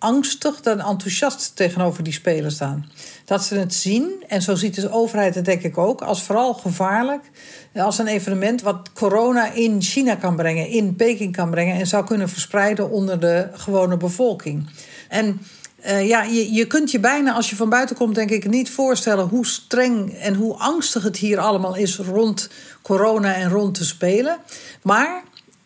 angstig 0.04 0.61
dan 0.61 0.80
enthousiast 0.80 1.56
tegenover 1.56 2.02
die 2.02 2.12
spelen 2.12 2.50
staan. 2.50 2.90
Dat 3.25 3.44
ze 3.44 3.54
het 3.54 3.75
zien, 3.75 4.25
en 4.28 4.42
zo 4.42 4.54
ziet 4.54 4.75
de 4.75 4.90
overheid 4.90 5.34
het 5.34 5.44
denk 5.44 5.62
ik 5.62 5.78
ook, 5.78 6.02
als 6.02 6.23
vooral 6.23 6.54
gevaarlijk. 6.54 7.30
Als 7.75 7.99
een 7.99 8.06
evenement 8.06 8.62
wat 8.62 8.92
corona 8.92 9.52
in 9.52 9.82
China 9.82 10.14
kan 10.14 10.37
brengen, 10.37 10.68
in 10.68 10.96
Peking 10.96 11.37
kan 11.37 11.50
brengen 11.50 11.76
en 11.76 11.87
zou 11.87 12.04
kunnen 12.04 12.28
verspreiden 12.28 12.90
onder 12.90 13.20
de 13.20 13.49
gewone 13.52 13.96
bevolking. 13.96 14.68
En 15.08 15.40
uh, 15.87 16.08
ja, 16.08 16.23
je, 16.23 16.52
je 16.52 16.66
kunt 16.66 16.90
je 16.90 17.00
bijna, 17.00 17.32
als 17.32 17.50
je 17.50 17.56
van 17.56 17.68
buiten 17.68 17.96
komt, 17.96 18.14
denk 18.14 18.30
ik, 18.30 18.49
niet 18.49 18.70
voorstellen 18.70 19.28
hoe 19.28 19.46
streng 19.46 20.12
en 20.12 20.34
hoe 20.34 20.54
angstig 20.54 21.02
het 21.02 21.16
hier 21.16 21.38
allemaal 21.38 21.76
is 21.76 21.96
rond 21.96 22.49
corona 22.82 23.34
en 23.34 23.50
rond 23.50 23.75
te 23.75 23.84
spelen. 23.84 24.38
Maar 24.82 25.23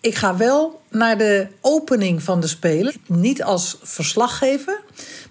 ik 0.09 0.15
ga 0.15 0.37
wel 0.37 0.81
naar 0.91 1.19
de 1.19 1.47
opening 1.61 2.23
van 2.23 2.41
de 2.41 2.47
Spelen. 2.47 2.95
Niet 3.07 3.43
als 3.43 3.79
verslaggever, 3.83 4.81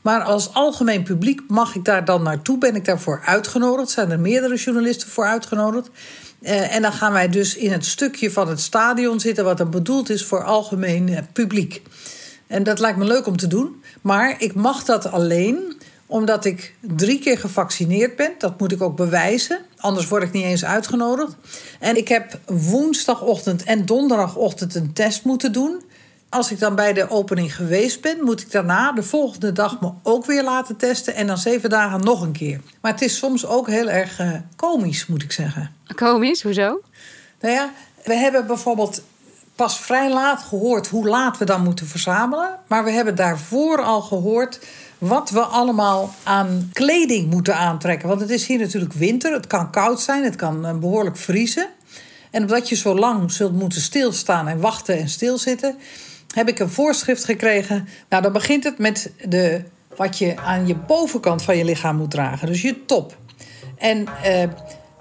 maar 0.02 0.22
als 0.22 0.54
algemeen 0.54 1.04
publiek 1.04 1.42
mag 1.48 1.76
ik 1.76 1.86
daar 1.86 2.06
dan 2.06 2.24
naartoe. 2.24 2.58
Ben 2.58 2.76
ik 2.76 2.86
daarvoor 2.86 3.22
uitgenodigd. 3.26 3.90
Zijn 3.90 4.12
er 4.12 4.20
meerdere 4.20 4.56
journalisten 4.56 5.10
voor 5.10 5.26
uitgenodigd. 5.26 5.90
Uh, 6.42 6.76
en 6.76 6.82
dan 6.82 6.94
gaan 6.94 7.12
wij 7.12 7.30
dus 7.30 7.56
in 7.56 7.72
het 7.72 7.86
stukje 7.86 8.32
van 8.32 8.48
het 8.48 8.60
stadion 8.60 9.20
zitten, 9.20 9.44
wat 9.44 9.58
dan 9.58 9.70
bedoeld 9.70 10.10
is 10.10 10.26
voor 10.26 10.44
algemeen 10.44 11.08
uh, 11.08 11.18
publiek. 11.34 11.82
En 12.48 12.64
dat 12.64 12.80
lijkt 12.80 12.98
me 12.98 13.06
leuk 13.06 13.28
om 13.28 13.38
te 13.38 13.48
doen. 13.48 13.84
Maar 14.02 14.36
ik 14.38 14.54
mag 14.54 14.84
dat 14.84 15.12
alleen 15.12 15.78
omdat 16.06 16.46
ik 16.46 16.74
drie 16.80 17.20
keer 17.20 17.38
gevaccineerd 17.38 18.16
ben. 18.16 18.32
Dat 18.38 18.60
moet 18.60 18.72
ik 18.72 18.82
ook 18.82 18.96
bewijzen. 18.96 19.60
Anders 19.78 20.08
word 20.08 20.24
ik 20.24 20.32
niet 20.32 20.44
eens 20.44 20.66
uitgenodigd. 20.66 21.36
En 21.80 21.98
ik 21.98 22.08
heb 22.08 22.40
woensdagochtend 22.46 23.64
en 23.64 23.86
donderdagochtend 23.86 24.76
een 24.76 24.94
test 24.94 25.24
moeten 25.24 25.52
doen. 25.52 25.82
Als 26.30 26.52
ik 26.52 26.60
dan 26.60 26.76
bij 26.76 26.94
de 26.94 27.10
opening 27.10 27.56
geweest 27.56 28.02
ben, 28.02 28.24
moet 28.24 28.42
ik 28.42 28.52
daarna 28.52 28.92
de 28.92 29.04
volgende 29.04 29.52
dag 29.52 29.82
me 29.82 29.92
ook 30.04 30.26
weer 30.26 30.44
laten 30.44 30.78
testen. 30.78 31.16
En 31.16 31.28
dan 31.28 31.38
zeven 31.38 31.70
dagen 31.70 32.00
nog 32.00 32.22
een 32.22 32.32
keer. 32.32 32.62
Maar 32.82 32.92
het 32.92 33.02
is 33.02 33.18
soms 33.18 33.46
ook 33.46 33.68
heel 33.68 33.90
erg 33.90 34.20
uh, 34.20 34.32
komisch, 34.56 35.08
moet 35.08 35.24
ik 35.24 35.32
zeggen. 35.32 35.72
Komisch? 35.96 36.42
Hoezo? 36.44 36.82
Nou 37.42 37.54
ja, 37.54 37.72
we 38.04 38.14
hebben 38.14 38.48
bijvoorbeeld 38.48 39.02
pas 39.56 39.80
vrij 39.80 40.14
laat 40.14 40.42
gehoord 40.42 40.88
hoe 40.88 41.08
laat 41.08 41.38
we 41.38 41.46
dan 41.46 41.64
moeten 41.64 41.88
verzamelen. 41.88 42.60
Maar 42.68 42.84
we 42.84 42.92
hebben 42.92 43.16
daarvoor 43.16 43.84
al 43.84 44.02
gehoord 44.02 44.60
wat 44.98 45.30
we 45.30 45.40
allemaal 45.40 46.14
aan 46.24 46.70
kleding 46.74 47.30
moeten 47.30 47.56
aantrekken. 47.56 48.08
Want 48.08 48.22
het 48.22 48.30
is 48.30 48.48
hier 48.48 48.60
natuurlijk 48.60 48.94
winter, 48.94 49.34
het 49.34 49.48
kan 49.48 49.72
koud 49.72 50.02
zijn, 50.02 50.24
het 50.24 50.36
kan 50.36 50.66
eh, 50.66 50.78
behoorlijk 50.78 51.18
vriezen. 51.18 51.68
En 52.32 52.42
omdat 52.42 52.70
je 52.70 52.76
zo 52.76 52.96
lang 52.96 53.32
zult 53.32 53.54
moeten 53.54 53.82
stilstaan 53.82 54.48
en 54.48 54.60
wachten 54.60 54.98
en 54.98 55.10
stilzitten, 55.10 55.78
heb 56.34 56.48
ik 56.48 56.60
een 56.60 56.70
voorschrift 56.70 57.24
gekregen. 57.24 57.88
Nou, 58.10 58.24
dan 58.24 58.34
begint 58.34 58.64
het 58.64 58.78
met 58.78 59.12
de, 59.30 59.64
wat 59.96 60.18
je 60.18 60.38
aan 60.38 60.68
je 60.68 60.76
bovenkant 60.76 61.42
van 61.42 61.58
je 61.58 61.66
lichaam 61.66 61.96
moet 61.96 62.12
dragen, 62.12 62.48
dus 62.48 62.62
je 62.62 62.86
top. 62.86 63.18
En 63.78 64.08
eh, 64.24 64.50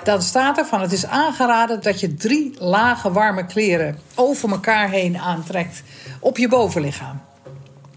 dan 0.02 0.22
staat 0.22 0.58
er 0.58 0.66
van: 0.66 0.80
het 0.80 0.92
is 0.92 1.06
aangeraden 1.06 1.82
dat 1.82 2.00
je 2.00 2.14
drie 2.14 2.54
lage 2.58 3.12
warme 3.12 3.46
kleren 3.46 3.98
over 4.14 4.50
elkaar 4.50 4.90
heen 4.90 5.18
aantrekt 5.18 5.82
op 6.20 6.38
je 6.38 6.48
bovenlichaam. 6.48 7.20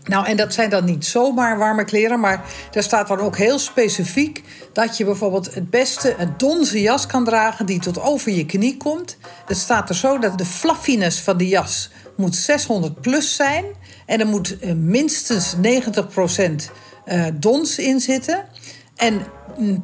Nou, 0.10 0.26
en 0.26 0.38
dat 0.38 0.54
zijn 0.54 0.70
dan 0.70 0.86
niet 0.86 1.06
zomaar 1.06 1.58
warme 1.58 1.84
kleren, 1.84 2.20
maar 2.20 2.46
daar 2.72 2.84
staat 2.84 3.08
dan 3.08 3.20
ook 3.20 3.38
heel 3.38 3.60
specifiek 3.60 4.44
dat 4.74 4.98
je 4.98 5.06
bijvoorbeeld 5.06 5.54
het 5.54 5.70
beste 5.70 6.16
een 6.18 6.34
donze 6.38 6.82
jas 6.82 7.06
kan 7.06 7.24
dragen 7.24 7.66
die 7.66 7.80
tot 7.80 8.02
over 8.02 8.32
je 8.32 8.46
knie 8.46 8.78
komt. 8.78 9.18
Het 9.46 9.58
staat 9.58 9.90
er 9.90 9.96
zo 9.96 10.18
dat 10.18 10.38
de 10.38 10.46
fluffiness 10.46 11.20
van 11.20 11.38
de 11.38 11.48
jas 11.48 11.90
moet 12.16 12.36
600 12.36 13.02
plus 13.02 13.36
zijn 13.36 13.66
en 14.06 14.20
er 14.20 14.28
moet 14.28 14.60
eh, 14.60 14.74
minstens 14.74 15.56
90% 15.56 15.60
eh, 17.06 17.26
dons 17.34 17.78
in 17.78 18.00
zitten. 18.00 18.46
En 18.96 19.22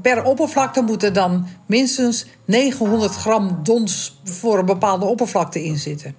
per 0.01 0.23
oppervlakte 0.23 0.81
moet 0.81 1.03
er 1.03 1.13
dan 1.13 1.47
minstens 1.67 2.25
900 2.45 3.15
gram 3.15 3.59
dons 3.63 4.21
voor 4.23 4.59
een 4.59 4.65
bepaalde 4.65 5.05
oppervlakte 5.05 5.63
in 5.63 5.77
zitten. 5.77 6.15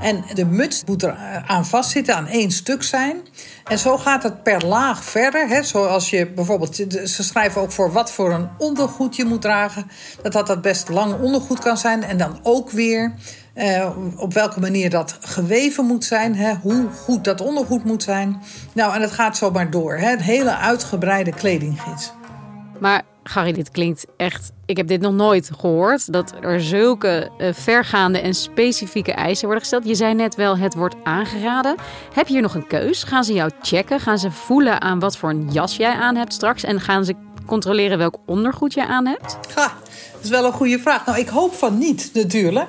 En 0.00 0.24
de 0.34 0.44
muts 0.44 0.84
moet 0.84 1.02
er 1.02 1.14
eh, 1.14 1.50
aan 1.50 1.66
vastzitten, 1.66 2.14
aan 2.14 2.26
één 2.26 2.50
stuk 2.50 2.82
zijn. 2.82 3.16
En 3.64 3.78
zo 3.78 3.98
gaat 3.98 4.22
het 4.22 4.42
per 4.42 4.66
laag 4.66 5.04
verder. 5.04 5.48
Hè? 5.48 5.62
Zoals 5.62 6.10
je 6.10 6.26
bijvoorbeeld, 6.26 6.76
ze 7.04 7.22
schrijven 7.22 7.60
ook 7.60 7.72
voor 7.72 7.92
wat 7.92 8.12
voor 8.12 8.32
een 8.32 8.48
ondergoed 8.58 9.16
je 9.16 9.24
moet 9.24 9.42
dragen. 9.42 9.90
Dat 10.22 10.32
dat, 10.32 10.46
dat 10.46 10.62
best 10.62 10.88
lang 10.88 11.20
ondergoed 11.20 11.58
kan 11.58 11.78
zijn. 11.78 12.02
En 12.02 12.18
dan 12.18 12.38
ook 12.42 12.70
weer 12.70 13.14
eh, 13.54 13.90
op 14.16 14.34
welke 14.34 14.60
manier 14.60 14.90
dat 14.90 15.18
geweven 15.20 15.84
moet 15.84 16.04
zijn. 16.04 16.34
Hè? 16.34 16.54
Hoe 16.54 16.88
goed 17.04 17.24
dat 17.24 17.40
ondergoed 17.40 17.84
moet 17.84 18.02
zijn. 18.02 18.42
Nou, 18.72 18.94
en 18.94 19.00
het 19.00 19.12
gaat 19.12 19.36
zo 19.36 19.50
maar 19.50 19.70
door. 19.70 19.96
Hè? 19.96 20.12
Een 20.12 20.20
hele 20.20 20.56
uitgebreide 20.56 21.32
kledinggids. 21.32 22.12
Maar 22.80 23.02
Gary, 23.28 23.52
dit 23.52 23.70
klinkt 23.70 24.06
echt. 24.16 24.52
Ik 24.66 24.76
heb 24.76 24.86
dit 24.86 25.00
nog 25.00 25.12
nooit 25.12 25.50
gehoord. 25.58 26.12
Dat 26.12 26.34
er 26.40 26.60
zulke 26.60 27.30
uh, 27.38 27.48
vergaande 27.52 28.20
en 28.20 28.34
specifieke 28.34 29.12
eisen 29.12 29.44
worden 29.44 29.62
gesteld. 29.62 29.86
Je 29.86 29.94
zei 29.94 30.14
net 30.14 30.34
wel, 30.34 30.58
het 30.58 30.74
wordt 30.74 30.96
aangeraden. 31.02 31.76
Heb 32.12 32.26
je 32.26 32.32
hier 32.32 32.42
nog 32.42 32.54
een 32.54 32.66
keus? 32.66 33.02
Gaan 33.02 33.24
ze 33.24 33.32
jou 33.32 33.50
checken? 33.62 34.00
Gaan 34.00 34.18
ze 34.18 34.30
voelen 34.30 34.80
aan 34.80 34.98
wat 34.98 35.16
voor 35.16 35.30
een 35.30 35.48
jas 35.52 35.76
jij 35.76 35.94
aan 35.94 36.16
hebt 36.16 36.32
straks? 36.32 36.64
En 36.64 36.80
gaan 36.80 37.04
ze 37.04 37.14
controleren 37.46 37.98
welk 37.98 38.16
ondergoed 38.26 38.74
je 38.74 38.86
aan 38.86 39.06
hebt? 39.06 39.38
Ha, 39.54 39.72
dat 40.12 40.22
is 40.22 40.30
wel 40.30 40.44
een 40.44 40.52
goede 40.52 40.78
vraag. 40.78 41.06
Nou, 41.06 41.18
ik 41.18 41.28
hoop 41.28 41.54
van 41.54 41.78
niet, 41.78 42.10
natuurlijk. 42.14 42.68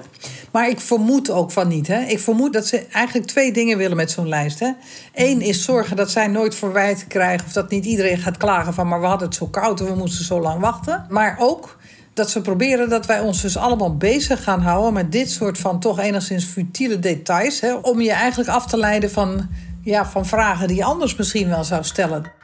Maar 0.51 0.69
ik 0.69 0.79
vermoed 0.79 1.29
ook 1.29 1.51
van 1.51 1.67
niet. 1.67 1.87
Hè. 1.87 1.99
Ik 2.01 2.19
vermoed 2.19 2.53
dat 2.53 2.67
ze 2.67 2.85
eigenlijk 2.91 3.27
twee 3.27 3.51
dingen 3.51 3.77
willen 3.77 3.97
met 3.97 4.11
zo'n 4.11 4.27
lijst. 4.27 4.59
Hè. 4.59 4.71
Eén 5.13 5.41
is 5.41 5.63
zorgen 5.63 5.95
dat 5.95 6.11
zij 6.11 6.27
nooit 6.27 6.55
verwijt 6.55 7.07
krijgen... 7.07 7.45
of 7.45 7.53
dat 7.53 7.69
niet 7.69 7.85
iedereen 7.85 8.17
gaat 8.17 8.37
klagen 8.37 8.73
van... 8.73 8.87
maar 8.87 9.01
we 9.01 9.05
hadden 9.05 9.27
het 9.27 9.37
zo 9.37 9.47
koud 9.47 9.79
en 9.79 9.85
we 9.85 9.95
moesten 9.95 10.25
zo 10.25 10.41
lang 10.41 10.59
wachten. 10.59 11.05
Maar 11.09 11.35
ook 11.39 11.77
dat 12.13 12.29
ze 12.29 12.41
proberen 12.41 12.89
dat 12.89 13.05
wij 13.05 13.19
ons 13.19 13.41
dus 13.41 13.57
allemaal 13.57 13.97
bezig 13.97 14.43
gaan 14.43 14.61
houden... 14.61 14.93
met 14.93 15.11
dit 15.11 15.31
soort 15.31 15.57
van 15.57 15.79
toch 15.79 15.99
enigszins 15.99 16.45
futiele 16.45 16.99
details... 16.99 17.59
Hè, 17.59 17.73
om 17.73 18.01
je 18.01 18.11
eigenlijk 18.11 18.49
af 18.49 18.67
te 18.67 18.77
leiden 18.77 19.11
van, 19.11 19.49
ja, 19.83 20.05
van 20.05 20.25
vragen 20.25 20.67
die 20.67 20.77
je 20.77 20.83
anders 20.83 21.15
misschien 21.15 21.49
wel 21.49 21.63
zou 21.63 21.83
stellen. 21.83 22.38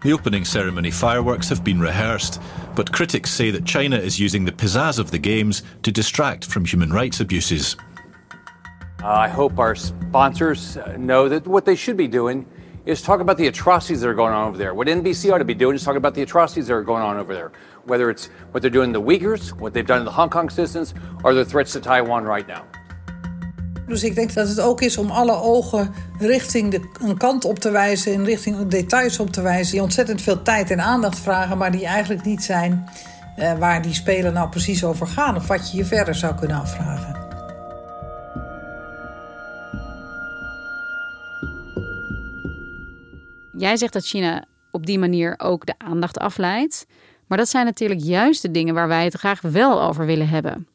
The 0.00 0.12
opening 0.12 0.44
ceremony 0.44 0.92
fireworks 0.92 1.48
have 1.48 1.64
been 1.64 1.80
rehearsed, 1.80 2.40
but 2.76 2.92
critics 2.92 3.32
say 3.32 3.50
that 3.50 3.64
China 3.64 3.96
is 3.96 4.20
using 4.20 4.44
the 4.44 4.52
pizzazz 4.52 5.00
of 5.00 5.10
the 5.10 5.18
Games 5.18 5.64
to 5.82 5.90
distract 5.90 6.44
from 6.44 6.64
human 6.64 6.92
rights 6.92 7.18
abuses. 7.18 7.76
Uh, 9.02 9.08
I 9.08 9.26
hope 9.26 9.58
our 9.58 9.74
sponsors 9.74 10.76
uh, 10.76 10.96
know 10.96 11.28
that 11.28 11.48
what 11.48 11.64
they 11.64 11.74
should 11.74 11.96
be 11.96 12.06
doing 12.06 12.46
is 12.86 13.02
talk 13.02 13.18
about 13.18 13.38
the 13.38 13.48
atrocities 13.48 14.00
that 14.02 14.08
are 14.08 14.14
going 14.14 14.32
on 14.32 14.46
over 14.46 14.56
there. 14.56 14.72
What 14.72 14.86
NBC 14.86 15.32
ought 15.32 15.38
to 15.38 15.44
be 15.44 15.52
doing 15.52 15.74
is 15.74 15.82
talk 15.82 15.96
about 15.96 16.14
the 16.14 16.22
atrocities 16.22 16.68
that 16.68 16.74
are 16.74 16.84
going 16.84 17.02
on 17.02 17.16
over 17.16 17.34
there, 17.34 17.50
whether 17.82 18.08
it's 18.08 18.26
what 18.52 18.62
they're 18.62 18.70
doing 18.70 18.92
to 18.92 19.00
the 19.00 19.04
Uyghurs, 19.04 19.52
what 19.58 19.74
they've 19.74 19.84
done 19.84 19.98
to 19.98 20.04
the 20.04 20.12
Hong 20.12 20.30
Kong 20.30 20.48
citizens, 20.48 20.94
or 21.24 21.34
the 21.34 21.44
threats 21.44 21.72
to 21.72 21.80
Taiwan 21.80 22.22
right 22.22 22.46
now. 22.46 22.64
Dus 23.88 24.04
ik 24.04 24.14
denk 24.14 24.34
dat 24.34 24.48
het 24.48 24.60
ook 24.60 24.80
is 24.80 24.96
om 24.96 25.10
alle 25.10 25.32
ogen 25.32 25.94
richting 26.18 26.70
de, 26.70 26.80
een 27.00 27.16
kant 27.16 27.44
op 27.44 27.58
te 27.58 27.70
wijzen... 27.70 28.12
en 28.14 28.24
richting 28.24 28.68
details 28.68 29.18
op 29.18 29.30
te 29.30 29.42
wijzen... 29.42 29.72
die 29.72 29.82
ontzettend 29.82 30.22
veel 30.22 30.42
tijd 30.42 30.70
en 30.70 30.80
aandacht 30.80 31.18
vragen... 31.18 31.58
maar 31.58 31.70
die 31.70 31.86
eigenlijk 31.86 32.24
niet 32.24 32.42
zijn 32.42 32.88
uh, 33.38 33.58
waar 33.58 33.82
die 33.82 33.94
spelen 33.94 34.32
nou 34.32 34.48
precies 34.48 34.84
over 34.84 35.06
gaan... 35.06 35.36
of 35.36 35.46
wat 35.46 35.70
je 35.70 35.76
je 35.76 35.84
verder 35.84 36.14
zou 36.14 36.34
kunnen 36.34 36.60
afvragen. 36.60 37.16
Jij 43.52 43.76
zegt 43.76 43.92
dat 43.92 44.06
China 44.06 44.44
op 44.70 44.86
die 44.86 44.98
manier 44.98 45.34
ook 45.38 45.66
de 45.66 45.74
aandacht 45.78 46.18
afleidt... 46.18 46.86
maar 47.26 47.38
dat 47.38 47.48
zijn 47.48 47.64
natuurlijk 47.64 48.00
juist 48.00 48.42
de 48.42 48.50
dingen 48.50 48.74
waar 48.74 48.88
wij 48.88 49.04
het 49.04 49.14
graag 49.14 49.40
wel 49.40 49.82
over 49.82 50.06
willen 50.06 50.28
hebben... 50.28 50.66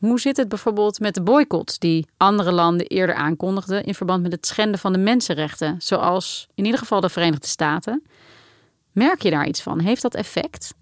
Hoe 0.00 0.20
zit 0.20 0.36
het 0.36 0.48
bijvoorbeeld 0.48 1.00
met 1.00 1.14
de 1.14 1.22
boycotts 1.22 1.78
die 1.78 2.06
andere 2.16 2.52
landen 2.52 2.86
eerder 2.86 3.14
aankondigden 3.14 3.84
in 3.84 3.94
verband 3.94 4.22
met 4.22 4.32
het 4.32 4.46
schenden 4.46 4.80
van 4.80 4.92
de 4.92 4.98
mensenrechten, 4.98 5.76
zoals 5.78 6.48
in 6.54 6.64
ieder 6.64 6.80
geval 6.80 7.00
de 7.00 7.08
Verenigde 7.08 7.46
Staten? 7.46 8.02
Merk 8.92 9.22
je 9.22 9.30
daar 9.30 9.46
iets 9.46 9.62
van? 9.62 9.80
Heeft 9.80 10.02
dat 10.02 10.14
effect? 10.14 10.74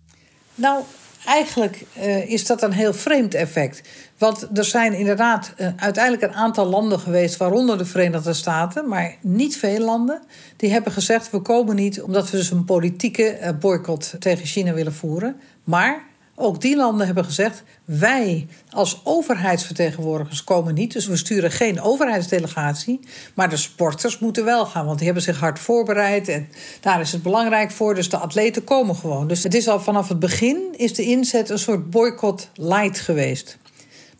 Nou, 0.54 0.82
eigenlijk 1.24 1.84
uh, 1.96 2.30
is 2.30 2.46
dat 2.46 2.62
een 2.62 2.72
heel 2.72 2.94
vreemd 2.94 3.34
effect. 3.34 3.82
Want 4.18 4.58
er 4.58 4.64
zijn 4.64 4.92
inderdaad 4.92 5.52
uh, 5.56 5.68
uiteindelijk 5.76 6.24
een 6.24 6.38
aantal 6.38 6.66
landen 6.66 7.00
geweest, 7.00 7.36
waaronder 7.36 7.78
de 7.78 7.84
Verenigde 7.84 8.32
Staten, 8.32 8.88
maar 8.88 9.16
niet 9.20 9.56
veel 9.56 9.84
landen, 9.84 10.22
die 10.56 10.70
hebben 10.72 10.92
gezegd: 10.92 11.30
we 11.30 11.40
komen 11.40 11.76
niet 11.76 12.02
omdat 12.02 12.30
we 12.30 12.36
dus 12.36 12.50
een 12.50 12.64
politieke 12.64 13.38
uh, 13.40 13.48
boycott 13.60 14.14
tegen 14.18 14.46
China 14.46 14.72
willen 14.72 14.94
voeren. 14.94 15.40
Maar 15.64 16.07
ook 16.38 16.60
die 16.60 16.76
landen 16.76 17.06
hebben 17.06 17.24
gezegd: 17.24 17.62
wij 17.84 18.46
als 18.70 19.00
overheidsvertegenwoordigers 19.04 20.44
komen 20.44 20.74
niet. 20.74 20.92
Dus 20.92 21.06
we 21.06 21.16
sturen 21.16 21.50
geen 21.50 21.80
overheidsdelegatie. 21.80 23.00
Maar 23.34 23.48
de 23.48 23.56
sporters 23.56 24.18
moeten 24.18 24.44
wel 24.44 24.66
gaan, 24.66 24.84
want 24.84 24.96
die 24.96 25.06
hebben 25.06 25.24
zich 25.24 25.38
hard 25.38 25.58
voorbereid. 25.58 26.28
En 26.28 26.48
daar 26.80 27.00
is 27.00 27.12
het 27.12 27.22
belangrijk 27.22 27.70
voor. 27.70 27.94
Dus 27.94 28.08
de 28.08 28.16
atleten 28.16 28.64
komen 28.64 28.96
gewoon. 28.96 29.28
Dus 29.28 29.42
het 29.42 29.54
is 29.54 29.68
al 29.68 29.80
vanaf 29.80 30.08
het 30.08 30.18
begin 30.18 30.74
is 30.76 30.94
de 30.94 31.02
inzet 31.02 31.50
een 31.50 31.58
soort 31.58 31.90
boycott 31.90 32.50
light 32.54 33.00
geweest. 33.00 33.58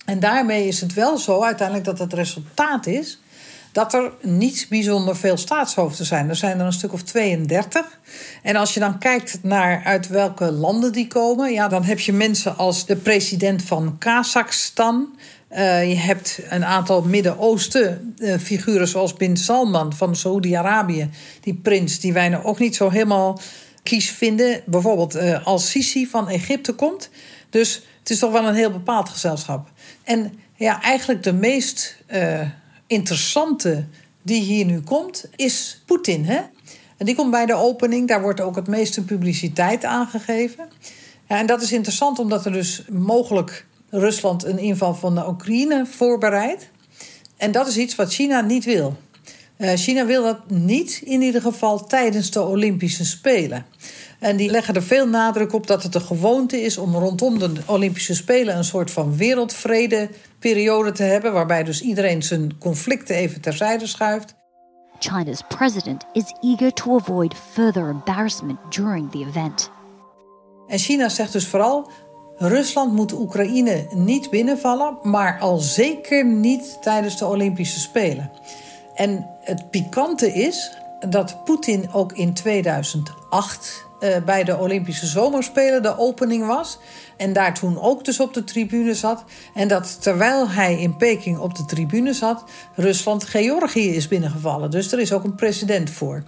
En 0.05 0.21
daarmee 0.21 0.67
is 0.67 0.81
het 0.81 0.95
wel 0.95 1.19
zo 1.19 1.43
uiteindelijk 1.43 1.87
dat 1.87 1.99
het 1.99 2.13
resultaat 2.13 2.87
is 2.87 3.19
dat 3.79 3.95
er 3.95 4.13
niet 4.23 4.67
bijzonder 4.69 5.17
veel 5.17 5.37
staatshoofden 5.37 6.07
zijn. 6.07 6.29
Er 6.29 6.37
zijn 6.37 6.61
er 6.61 6.67
een 6.67 6.73
stuk 6.73 6.93
of 6.93 7.03
32. 7.03 7.99
En 8.43 8.57
als 8.57 8.75
je 8.75 8.81
dan 8.81 8.99
kijkt 8.99 9.39
naar 9.43 9.85
uit 9.85 10.09
welke 10.09 10.53
landen 10.53 10.93
die 10.93 11.07
komen, 11.07 11.53
ja, 11.53 11.69
dan 11.69 11.85
heb 11.85 12.01
je 12.01 12.13
mensen 12.13 12.57
als 12.57 12.87
de 12.87 12.97
president 12.97 13.63
van 13.63 13.97
Kazachstan. 13.99 15.19
Uh, 15.51 15.89
je 15.89 15.97
hebt 15.97 16.41
een 16.49 16.65
aantal 16.65 17.03
Midden-Oosten 17.03 18.15
uh, 18.19 18.39
figuren 18.39 18.89
zoals 18.89 19.15
Bin 19.15 19.37
Salman 19.37 19.93
van 19.93 20.17
Saoedi-Arabië. 20.17 21.11
Die 21.41 21.55
prins 21.55 22.01
die 22.01 22.13
wij 22.13 22.29
nou 22.29 22.45
ook 22.45 22.59
niet 22.59 22.77
zo 22.77 22.91
helemaal 22.91 23.41
kies 23.83 24.11
vinden. 24.11 24.61
Bijvoorbeeld 24.67 25.17
uh, 25.17 25.47
Al-Sisi 25.47 26.07
van 26.07 26.29
Egypte 26.29 26.73
komt. 26.73 27.11
Dus 27.51 27.83
het 27.99 28.11
is 28.11 28.19
toch 28.19 28.33
wel 28.33 28.49
een 28.49 28.55
heel 28.55 28.73
bepaald 28.73 29.09
gezelschap. 29.09 29.71
En 30.05 30.33
ja, 30.55 30.83
eigenlijk 30.83 31.23
de 31.23 31.33
meest 31.33 31.97
interessante 32.89 33.85
die 34.23 34.43
hier 34.43 34.65
nu 34.65 34.81
komt, 34.81 35.29
is 35.37 35.83
Poetin. 35.87 36.25
Hè? 36.25 36.41
En 36.97 37.07
die 37.07 37.15
komt 37.15 37.31
bij 37.31 37.47
de 37.47 37.55
opening, 37.55 38.09
daar 38.09 38.23
wordt 38.23 38.41
ook 38.41 38.57
het 38.57 38.67
meeste 38.67 39.05
publiciteit 39.05 39.85
aangegeven. 39.85 40.69
En 41.27 41.47
dat 41.47 41.63
is 41.63 41.73
interessant 41.73 42.19
omdat 42.19 42.45
er 42.47 42.53
dus 42.53 42.85
mogelijk 42.91 43.67
Rusland 43.91 44.45
een 44.45 44.59
inval 44.59 44.95
van 44.95 45.15
de 45.15 45.29
Oekraïne 45.29 45.87
voorbereidt. 45.87 46.69
En 47.37 47.53
dat 47.53 47.67
is 47.67 47.77
iets 47.77 47.95
wat 47.95 48.13
China 48.13 48.41
niet 48.41 48.65
wil. 48.65 48.97
Uh, 49.59 49.73
China 49.75 50.07
wil 50.07 50.23
dat 50.23 50.51
niet, 50.51 51.01
in 51.05 51.23
ieder 51.23 51.41
geval 51.41 51.87
tijdens 51.87 52.31
de 52.31 52.43
Olympische 52.43 53.05
Spelen. 53.05 53.67
En 54.19 54.37
die 54.37 54.51
leggen 54.51 54.75
er 54.75 54.83
veel 54.83 55.09
nadruk 55.09 55.53
op 55.53 55.67
dat 55.67 55.83
het 55.83 55.93
de 55.93 56.01
gewoonte 56.01 56.61
is 56.61 56.79
om 56.79 56.95
rondom 56.95 57.39
de 57.39 57.53
Olympische 57.67 58.15
Spelen 58.15 58.57
een 58.57 58.65
soort 58.65 58.91
van 58.91 59.17
wereldvredeperiode 60.39 60.93
te 60.93 61.03
hebben, 61.03 61.33
waarbij 61.33 61.65
dus 61.65 61.81
iedereen 61.81 62.23
zijn 62.23 62.59
conflicten 62.59 63.17
even 63.17 63.41
terzijde 63.41 63.87
schuift. 63.87 64.35
China's 64.99 65.43
president 65.49 66.05
is 66.13 66.35
eager 66.41 66.73
to 66.73 66.97
avoid 66.97 67.35
further 67.53 67.89
embarrassment 67.89 68.59
during 68.69 69.11
the 69.11 69.25
event. 69.29 69.71
En 70.67 70.79
China 70.79 71.09
zegt 71.09 71.33
dus 71.33 71.47
vooral: 71.47 71.91
Rusland 72.37 72.93
moet 72.93 73.13
Oekraïne 73.13 73.87
niet 73.95 74.31
binnenvallen, 74.31 74.99
maar 75.03 75.39
al 75.41 75.59
zeker 75.59 76.25
niet 76.25 76.79
tijdens 76.83 77.19
de 77.19 77.27
Olympische 77.27 77.81
Spelen. 77.81 78.31
En 78.95 79.27
het 79.41 79.71
pikante 79.71 80.33
is 80.33 80.77
dat 81.09 81.45
Poetin 81.45 81.93
ook 81.93 82.13
in 82.13 82.35
2008 82.35 83.87
uh, 84.01 84.17
bij 84.25 84.45
de 84.45 84.59
Olympische 84.59 85.07
Zomerspelen 85.07 85.83
de 85.83 85.99
opening 85.99 86.47
was. 86.47 86.79
En 87.17 87.33
daar 87.33 87.55
toen 87.55 87.81
ook 87.81 88.05
dus 88.05 88.21
op 88.21 88.35
de 88.35 88.45
tribune 88.45 88.95
zat. 88.95 89.25
En 89.55 89.69
dat 89.69 90.03
terwijl 90.03 90.49
hij 90.49 90.81
in 90.81 90.97
Peking 90.97 91.39
op 91.39 91.55
de 91.55 91.65
tribune 91.65 92.13
zat, 92.13 92.45
Rusland 92.75 93.25
Georgië 93.25 93.95
is 93.95 94.09
binnengevallen. 94.09 94.71
Dus 94.71 94.93
er 94.93 95.01
is 95.01 95.13
ook 95.13 95.25
een 95.25 95.35
president 95.35 95.91
voor. 95.91 96.23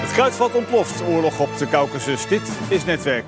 Het 0.00 0.12
kruidvat 0.12 0.54
ontploft, 0.54 1.02
oorlog 1.02 1.40
op 1.40 1.58
de 1.58 1.68
Caucasus. 1.68 2.28
Dit 2.28 2.42
is 2.68 2.84
Netwerk. 2.84 3.24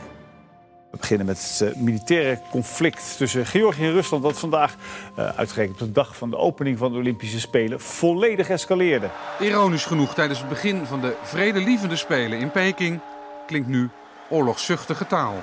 We 0.91 0.97
beginnen 0.97 1.27
met 1.27 1.59
het 1.59 1.77
uh, 1.77 1.83
militaire 1.83 2.41
conflict 2.51 3.17
tussen 3.17 3.47
Georgië 3.47 3.85
en 3.85 3.93
Rusland... 3.93 4.23
dat 4.23 4.39
vandaag, 4.39 4.77
uh, 5.19 5.29
uitgerekend 5.37 5.81
op 5.81 5.87
de 5.87 5.93
dag 5.93 6.17
van 6.17 6.31
de 6.31 6.37
opening 6.37 6.79
van 6.79 6.93
de 6.93 6.99
Olympische 6.99 7.41
Spelen... 7.41 7.81
volledig 7.81 8.49
escaleerde. 8.49 9.11
Ironisch 9.41 9.85
genoeg 9.85 10.15
tijdens 10.15 10.39
het 10.39 10.49
begin 10.49 10.87
van 10.87 11.01
de 11.01 11.15
vredelievende 11.23 11.97
Spelen 11.97 12.39
in 12.39 12.51
Peking... 12.51 13.01
klinkt 13.49 13.69
nu 13.69 13.89
oorlogszuchtige 14.31 15.07
taal. 15.07 15.35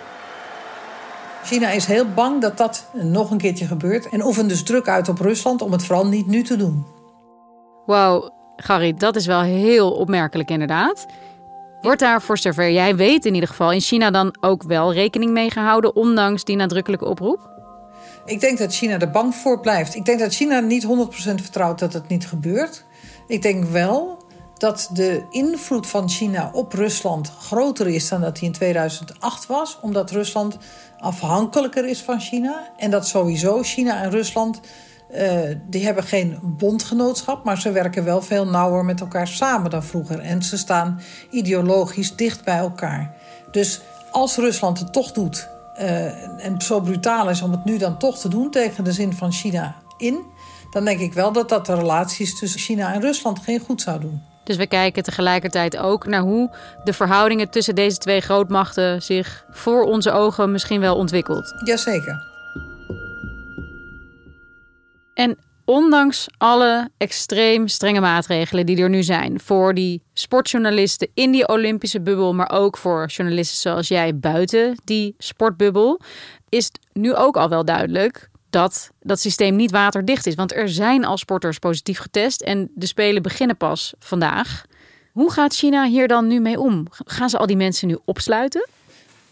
China 1.44 1.70
is 1.70 1.86
heel 1.86 2.06
bang 2.14 2.42
dat 2.42 2.58
dat 2.58 2.90
nog 2.94 3.32
een 3.32 3.38
keertje 3.38 3.66
gebeurt... 3.66 4.10
en 4.10 4.26
oefent 4.26 4.50
dus 4.50 4.64
druk 4.64 4.88
uit 4.88 5.10
op 5.10 5.20
Rusland 5.20 5.62
om 5.62 5.72
het 5.72 5.86
vooral 5.86 6.08
niet 6.08 6.28
nu 6.28 6.44
te 6.44 6.56
doen. 6.56 6.86
Wauw, 7.86 8.30
Gary, 8.56 8.94
dat 8.94 9.16
is 9.16 9.26
wel 9.26 9.42
heel 9.42 9.92
opmerkelijk 9.92 10.50
inderdaad... 10.50 11.06
Wordt 11.86 12.00
daar 12.00 12.22
voor 12.22 12.38
zover 12.38 12.72
jij 12.72 12.96
weet 12.96 13.26
in 13.26 13.34
ieder 13.34 13.50
geval 13.50 13.72
in 13.72 13.82
China 13.82 14.12
dan 14.12 14.36
ook 14.40 14.64
wel 14.64 14.94
rekening 14.94 15.32
mee 15.32 15.52
gehouden, 15.52 15.96
ondanks 15.96 16.44
die 16.44 16.56
nadrukkelijke 16.56 17.06
oproep? 17.06 17.50
Ik 18.26 18.40
denk 18.40 18.58
dat 18.58 18.74
China 18.74 19.00
er 19.00 19.12
bang 19.12 19.36
voor 19.36 19.60
blijft. 19.60 19.96
Ik 19.96 20.06
denk 20.06 20.20
dat 20.20 20.34
China 20.34 20.60
niet 20.60 20.86
100% 20.86 20.88
vertrouwt 21.18 21.80
dat 21.80 21.94
het 21.94 22.08
niet 22.08 22.28
gebeurt. 22.28 22.86
Ik 23.28 23.42
denk 23.42 23.66
wel 23.66 24.25
dat 24.66 24.90
de 24.94 25.24
invloed 25.30 25.88
van 25.88 26.10
China 26.10 26.50
op 26.54 26.74
Rusland 26.74 27.32
groter 27.40 27.88
is 27.88 28.10
dan 28.10 28.22
dat 28.22 28.36
die 28.36 28.44
in 28.44 28.52
2008 28.52 29.46
was, 29.46 29.78
omdat 29.82 30.12
Rusland 30.12 30.58
afhankelijker 31.00 31.88
is 31.88 32.02
van 32.02 32.20
China 32.20 32.70
en 32.78 32.92
dat 32.92 33.08
sowieso 33.08 33.64
China 33.64 34.02
en 34.02 34.10
Rusland 34.10 34.60
uh, 35.12 35.40
die 35.68 35.86
hebben 35.86 36.04
geen 36.04 36.40
bondgenootschap, 36.42 37.44
maar 37.44 37.62
ze 37.62 37.72
werken 37.72 38.04
wel 38.04 38.22
veel 38.22 38.48
nauwer 38.48 38.86
met 38.86 39.00
elkaar 39.02 39.28
samen 39.28 39.70
dan 39.70 39.84
vroeger. 39.84 40.20
En 40.20 40.44
ze 40.44 40.58
staan 40.58 41.00
ideologisch 41.30 42.16
dicht 42.16 42.44
bij 42.44 42.58
elkaar. 42.58 43.16
Dus 43.52 43.82
als 44.12 44.36
Rusland 44.36 44.80
het 44.80 44.94
toch 44.94 45.12
doet, 45.12 45.48
uh, 45.80 46.46
en 46.46 46.62
zo 46.62 46.80
brutaal 46.80 47.30
is 47.30 47.42
om 47.42 47.52
het 47.52 47.66
nu 47.66 47.78
dan 47.78 47.98
toch 47.98 48.18
te 48.18 48.30
doen 48.30 48.52
tegen 48.52 48.84
de 48.84 48.92
zin 48.92 49.14
van 49.14 49.32
China 49.32 49.76
in, 49.98 50.20
dan 50.72 50.86
denk 50.86 51.00
ik 51.00 51.14
wel 51.14 51.32
dat 51.32 51.50
dat 51.50 51.66
de 51.66 51.76
relaties 51.76 52.40
tussen 52.40 52.60
China 52.60 52.94
en 52.94 53.02
Rusland 53.02 53.40
geen 53.40 53.60
goed 53.60 53.82
zou 53.82 54.00
doen. 54.00 54.34
Dus 54.46 54.56
we 54.56 54.68
kijken 54.68 55.04
tegelijkertijd 55.04 55.78
ook 55.78 56.06
naar 56.06 56.22
hoe 56.22 56.56
de 56.84 56.94
verhoudingen 56.94 57.50
tussen 57.50 57.76
deze 57.76 57.98
twee 57.98 58.22
grootmachten 58.22 59.02
zich 59.02 59.46
voor 59.50 59.84
onze 59.84 60.12
ogen 60.12 60.52
misschien 60.52 60.80
wel 60.80 60.96
ontwikkelt. 60.96 61.54
Jazeker. 61.64 62.34
En 65.14 65.38
ondanks 65.66 66.28
alle 66.38 66.90
extreem 66.98 67.68
strenge 67.68 68.00
maatregelen 68.00 68.66
die 68.66 68.78
er 68.78 68.90
nu 68.90 69.04
zijn 69.04 69.40
voor 69.40 69.74
die 69.74 70.02
sportjournalisten 70.14 71.10
in 71.14 71.32
die 71.32 71.48
Olympische 71.48 72.02
bubbel, 72.02 72.34
maar 72.34 72.52
ook 72.52 72.78
voor 72.78 73.06
journalisten 73.08 73.58
zoals 73.58 73.88
jij 73.88 74.18
buiten 74.20 74.76
die 74.84 75.16
sportbubbel, 75.18 76.00
is 76.50 76.66
het 76.66 76.80
nu 76.94 77.16
ook 77.16 77.38
al 77.38 77.50
wel 77.50 77.66
duidelijk 77.66 78.30
dat 78.56 78.90
dat 79.02 79.20
systeem 79.20 79.56
niet 79.56 79.72
waterdicht 79.72 80.26
is. 80.28 80.36
Want 80.36 80.54
er 80.54 80.70
zijn 80.70 81.06
al 81.06 81.18
sporters 81.18 81.60
positief 81.60 82.00
getest 82.00 82.42
en 82.42 82.70
de 82.76 82.86
Spelen 82.86 83.22
beginnen 83.22 83.58
pas 83.58 83.94
vandaag. 84.00 84.66
Hoe 85.12 85.32
gaat 85.32 85.56
China 85.56 85.86
hier 85.86 86.08
dan 86.08 86.28
nu 86.28 86.40
mee 86.40 86.60
om? 86.60 86.88
Gaan 86.90 87.30
ze 87.30 87.38
al 87.38 87.46
die 87.46 87.56
mensen 87.56 87.88
nu 87.88 87.98
opsluiten? 88.06 88.68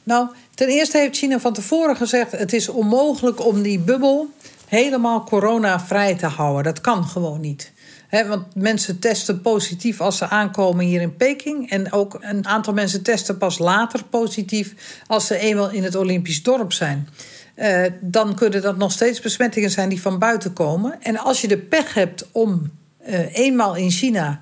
Nou, 0.03 0.27
ten 0.55 0.67
eerste 0.67 0.97
heeft 0.97 1.17
China 1.17 1.39
van 1.39 1.53
tevoren 1.53 1.95
gezegd: 1.95 2.31
het 2.31 2.53
is 2.53 2.69
onmogelijk 2.69 3.45
om 3.45 3.61
die 3.61 3.79
bubbel 3.79 4.29
helemaal 4.67 5.23
corona-vrij 5.23 6.15
te 6.15 6.27
houden. 6.27 6.63
Dat 6.63 6.81
kan 6.81 7.03
gewoon 7.03 7.39
niet. 7.39 7.71
want 8.09 8.55
mensen 8.55 8.99
testen 8.99 9.41
positief 9.41 10.01
als 10.01 10.17
ze 10.17 10.29
aankomen 10.29 10.85
hier 10.85 11.01
in 11.01 11.15
Peking. 11.15 11.69
En 11.69 11.91
ook 11.91 12.17
een 12.19 12.47
aantal 12.47 12.73
mensen 12.73 13.03
testen 13.03 13.37
pas 13.37 13.57
later 13.57 14.03
positief 14.03 14.73
als 15.07 15.27
ze 15.27 15.37
eenmaal 15.37 15.69
in 15.69 15.83
het 15.83 15.95
Olympisch 15.95 16.43
dorp 16.43 16.73
zijn. 16.73 17.07
Uh, 17.55 17.85
dan 18.01 18.35
kunnen 18.35 18.61
dat 18.61 18.77
nog 18.77 18.91
steeds 18.91 19.19
besmettingen 19.19 19.71
zijn 19.71 19.89
die 19.89 20.01
van 20.01 20.19
buiten 20.19 20.53
komen. 20.53 21.01
En 21.01 21.17
als 21.17 21.41
je 21.41 21.47
de 21.47 21.57
pech 21.57 21.93
hebt 21.93 22.25
om 22.31 22.71
uh, 23.07 23.35
eenmaal 23.35 23.75
in 23.75 23.91
China 23.91 24.41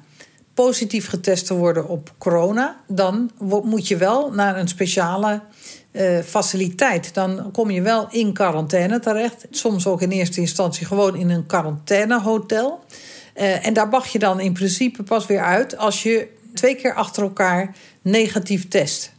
positief 0.54 1.08
getest 1.08 1.46
te 1.46 1.54
worden 1.54 1.88
op 1.88 2.14
corona, 2.18 2.82
dan 2.88 3.32
moet 3.64 3.88
je 3.88 3.98
wel 3.98 4.32
naar 4.32 4.58
een 4.58 4.68
speciale 4.68 5.42
uh, 5.92 6.20
faciliteit. 6.20 7.14
Dan 7.14 7.52
kom 7.52 7.72
je 7.72 7.82
wel 7.82 8.08
in 8.12 8.34
quarantaine 8.34 9.00
terecht. 9.00 9.48
Soms 9.50 9.88
ook 9.88 10.02
in 10.02 10.10
eerste 10.10 10.40
instantie 10.40 10.86
gewoon 10.86 11.16
in 11.16 11.30
een 11.30 11.46
quarantainehotel. 11.46 12.84
En 13.34 13.74
daar 13.74 13.88
mag 13.88 14.08
je 14.08 14.20
dan 14.20 14.40
in 14.40 14.54
principe 14.54 15.04
pas 15.04 15.26
weer 15.26 15.44
uit 15.44 15.78
als 15.78 16.04
je 16.04 16.28
twee 16.54 16.76
keer 16.76 16.94
achter 16.94 17.24
elkaar 17.24 17.76
negatief 18.02 18.68
test. 18.68 19.12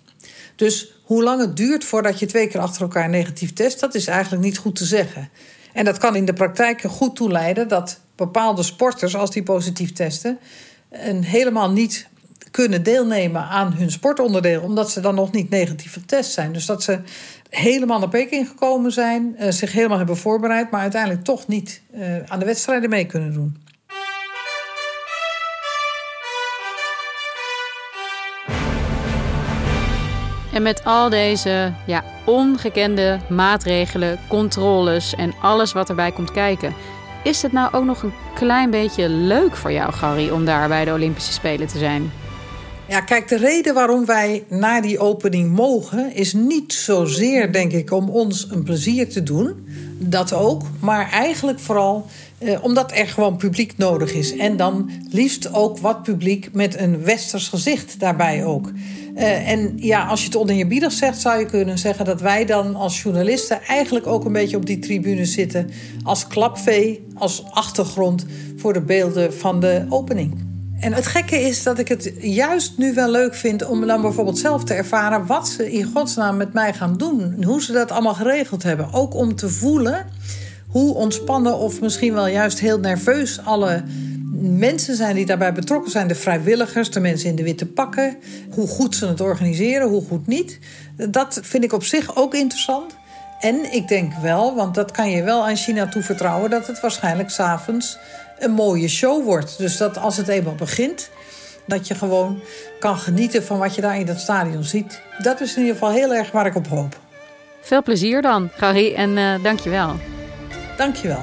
Dus 0.57 0.94
hoe 1.12 1.22
lang 1.22 1.40
het 1.40 1.57
duurt 1.57 1.85
voordat 1.85 2.18
je 2.18 2.27
twee 2.27 2.46
keer 2.46 2.61
achter 2.61 2.83
elkaar 2.83 3.09
negatief 3.09 3.53
test, 3.53 3.81
dat 3.81 3.94
is 3.94 4.07
eigenlijk 4.07 4.42
niet 4.42 4.59
goed 4.59 4.77
te 4.77 4.85
zeggen. 4.85 5.29
En 5.72 5.85
dat 5.85 5.98
kan 5.98 6.16
in 6.16 6.25
de 6.25 6.33
praktijk 6.33 6.81
goed 6.81 7.16
toeleiden 7.16 7.68
dat 7.68 8.01
bepaalde 8.16 8.62
sporters, 8.62 9.16
als 9.16 9.31
die 9.31 9.42
positief 9.42 9.92
testen, 9.92 10.38
een 10.90 11.25
helemaal 11.25 11.70
niet 11.70 12.09
kunnen 12.51 12.83
deelnemen 12.83 13.42
aan 13.42 13.72
hun 13.72 13.90
sportonderdeel, 13.90 14.62
omdat 14.62 14.90
ze 14.90 15.01
dan 15.01 15.14
nog 15.14 15.33
niet 15.33 15.51
negatief 15.51 15.92
getest 15.92 16.33
zijn. 16.33 16.53
Dus 16.53 16.66
dat 16.66 16.83
ze 16.83 17.01
helemaal 17.48 17.98
naar 17.98 18.09
Peking 18.09 18.48
gekomen 18.48 18.92
zijn, 18.92 19.37
uh, 19.40 19.51
zich 19.51 19.72
helemaal 19.72 19.98
hebben 19.98 20.16
voorbereid, 20.16 20.70
maar 20.70 20.81
uiteindelijk 20.81 21.25
toch 21.25 21.46
niet 21.46 21.83
uh, 21.94 22.16
aan 22.27 22.38
de 22.38 22.44
wedstrijden 22.44 22.90
mee 22.90 23.07
kunnen 23.07 23.33
doen. 23.33 23.62
En 30.52 30.62
met 30.62 30.84
al 30.84 31.08
deze 31.08 31.72
ja, 31.86 32.04
ongekende 32.24 33.18
maatregelen, 33.28 34.18
controles 34.28 35.14
en 35.14 35.34
alles 35.40 35.72
wat 35.72 35.88
erbij 35.88 36.12
komt 36.12 36.30
kijken, 36.32 36.74
is 37.24 37.42
het 37.42 37.52
nou 37.52 37.72
ook 37.72 37.84
nog 37.84 38.02
een 38.02 38.12
klein 38.34 38.70
beetje 38.70 39.08
leuk 39.08 39.56
voor 39.56 39.72
jou, 39.72 39.92
Gary, 39.92 40.30
om 40.30 40.44
daar 40.44 40.68
bij 40.68 40.84
de 40.84 40.92
Olympische 40.92 41.32
Spelen 41.32 41.66
te 41.66 41.78
zijn? 41.78 42.12
Ja, 42.88 43.00
kijk, 43.00 43.28
de 43.28 43.36
reden 43.36 43.74
waarom 43.74 44.04
wij 44.04 44.44
naar 44.48 44.82
die 44.82 44.98
opening 44.98 45.50
mogen, 45.50 46.14
is 46.14 46.32
niet 46.32 46.72
zozeer, 46.72 47.52
denk 47.52 47.72
ik, 47.72 47.92
om 47.92 48.08
ons 48.08 48.46
een 48.50 48.62
plezier 48.62 49.08
te 49.08 49.22
doen. 49.22 49.66
Dat 49.98 50.32
ook, 50.32 50.62
maar 50.80 51.10
eigenlijk 51.10 51.60
vooral 51.60 52.06
eh, 52.42 52.64
omdat 52.64 52.92
er 52.92 53.07
gewoon 53.07 53.37
publiek 53.37 53.76
nodig 53.76 54.12
is. 54.12 54.37
En 54.37 54.57
dan 54.57 54.90
liefst 55.11 55.55
ook 55.55 55.78
wat 55.78 56.02
publiek 56.02 56.48
met 56.52 56.78
een 56.78 57.05
westers 57.05 57.48
gezicht 57.48 58.00
daarbij 58.00 58.44
ook. 58.44 58.70
Uh, 59.16 59.48
en 59.48 59.72
ja, 59.76 60.05
als 60.05 60.20
je 60.20 60.26
het 60.26 60.37
onder 60.37 60.55
je 60.55 60.66
biedig 60.66 60.92
zegt, 60.92 61.20
zou 61.20 61.38
je 61.38 61.46
kunnen 61.46 61.78
zeggen 61.78 62.05
dat 62.05 62.20
wij 62.20 62.44
dan 62.44 62.74
als 62.74 63.02
journalisten 63.02 63.62
eigenlijk 63.62 64.07
ook 64.07 64.24
een 64.24 64.33
beetje 64.33 64.57
op 64.57 64.66
die 64.66 64.78
tribune 64.78 65.24
zitten 65.24 65.70
als 66.02 66.26
klapvee, 66.26 67.07
als 67.14 67.44
achtergrond 67.50 68.26
voor 68.57 68.72
de 68.72 68.81
beelden 68.81 69.35
van 69.35 69.61
de 69.61 69.87
opening. 69.88 70.50
En 70.81 70.92
het 70.92 71.07
gekke 71.07 71.40
is 71.40 71.62
dat 71.62 71.78
ik 71.78 71.88
het 71.88 72.12
juist 72.20 72.78
nu 72.78 72.94
wel 72.94 73.11
leuk 73.11 73.35
vind 73.35 73.66
om 73.66 73.87
dan 73.87 74.02
bijvoorbeeld 74.02 74.38
zelf 74.38 74.64
te 74.64 74.74
ervaren 74.74 75.26
wat 75.26 75.48
ze 75.48 75.72
in 75.72 75.90
godsnaam 75.94 76.37
met 76.37 76.52
mij 76.52 76.72
gaan 76.72 76.96
doen. 76.96 77.44
Hoe 77.44 77.62
ze 77.62 77.72
dat 77.72 77.90
allemaal 77.90 78.14
geregeld 78.14 78.62
hebben. 78.62 78.92
Ook 78.92 79.14
om 79.14 79.35
te 79.35 79.48
voelen 79.48 80.07
hoe 80.72 80.94
ontspannen 80.94 81.56
of 81.56 81.80
misschien 81.80 82.14
wel 82.14 82.26
juist 82.26 82.61
heel 82.61 82.78
nerveus 82.78 83.44
alle 83.44 83.82
mensen 84.42 84.96
zijn 84.96 85.14
die 85.14 85.26
daarbij 85.26 85.52
betrokken 85.52 85.90
zijn. 85.90 86.08
De 86.08 86.14
vrijwilligers, 86.14 86.90
de 86.90 87.00
mensen 87.00 87.28
in 87.28 87.37
de 87.37 87.42
witte 87.42 87.66
pakken. 87.66 88.16
Hoe 88.50 88.68
goed 88.68 88.96
ze 88.96 89.06
het 89.06 89.20
organiseren, 89.20 89.88
hoe 89.88 90.04
goed 90.08 90.26
niet. 90.26 90.58
Dat 91.11 91.40
vind 91.42 91.64
ik 91.64 91.72
op 91.72 91.85
zich 91.85 92.16
ook 92.16 92.35
interessant. 92.35 92.96
En 93.40 93.72
ik 93.72 93.88
denk 93.88 94.12
wel, 94.14 94.54
want 94.54 94.74
dat 94.74 94.90
kan 94.90 95.11
je 95.11 95.22
wel 95.22 95.46
aan 95.46 95.56
China 95.56 95.88
toevertrouwen, 95.88 96.50
dat 96.50 96.66
het 96.66 96.80
waarschijnlijk 96.80 97.30
s'avonds 97.30 97.98
een 98.38 98.50
mooie 98.50 98.88
show 98.88 99.24
wordt. 99.24 99.58
Dus 99.58 99.76
dat 99.76 99.98
als 99.98 100.16
het 100.16 100.28
eenmaal 100.28 100.54
begint, 100.54 101.11
dat 101.66 101.88
je 101.88 101.94
gewoon 101.94 102.40
kan 102.78 102.96
genieten 102.96 103.44
van 103.44 103.58
wat 103.58 103.74
je 103.74 103.80
daar 103.80 103.98
in 103.98 104.06
dat 104.06 104.20
stadion 104.20 104.64
ziet. 104.64 105.00
Dat 105.18 105.40
is 105.40 105.54
in 105.54 105.61
ieder 105.61 105.74
geval 105.74 105.92
heel 105.92 106.14
erg 106.14 106.30
waar 106.30 106.46
ik 106.46 106.54
op 106.54 106.68
hoop. 106.68 106.98
Veel 107.61 107.82
plezier 107.82 108.22
dan, 108.22 108.50
Gary, 108.56 108.94
en 108.94 109.16
uh, 109.16 109.42
dank 109.42 109.61
je 109.61 109.70
wel. 109.70 109.94
Je 110.90 111.08
wel. 111.08 111.22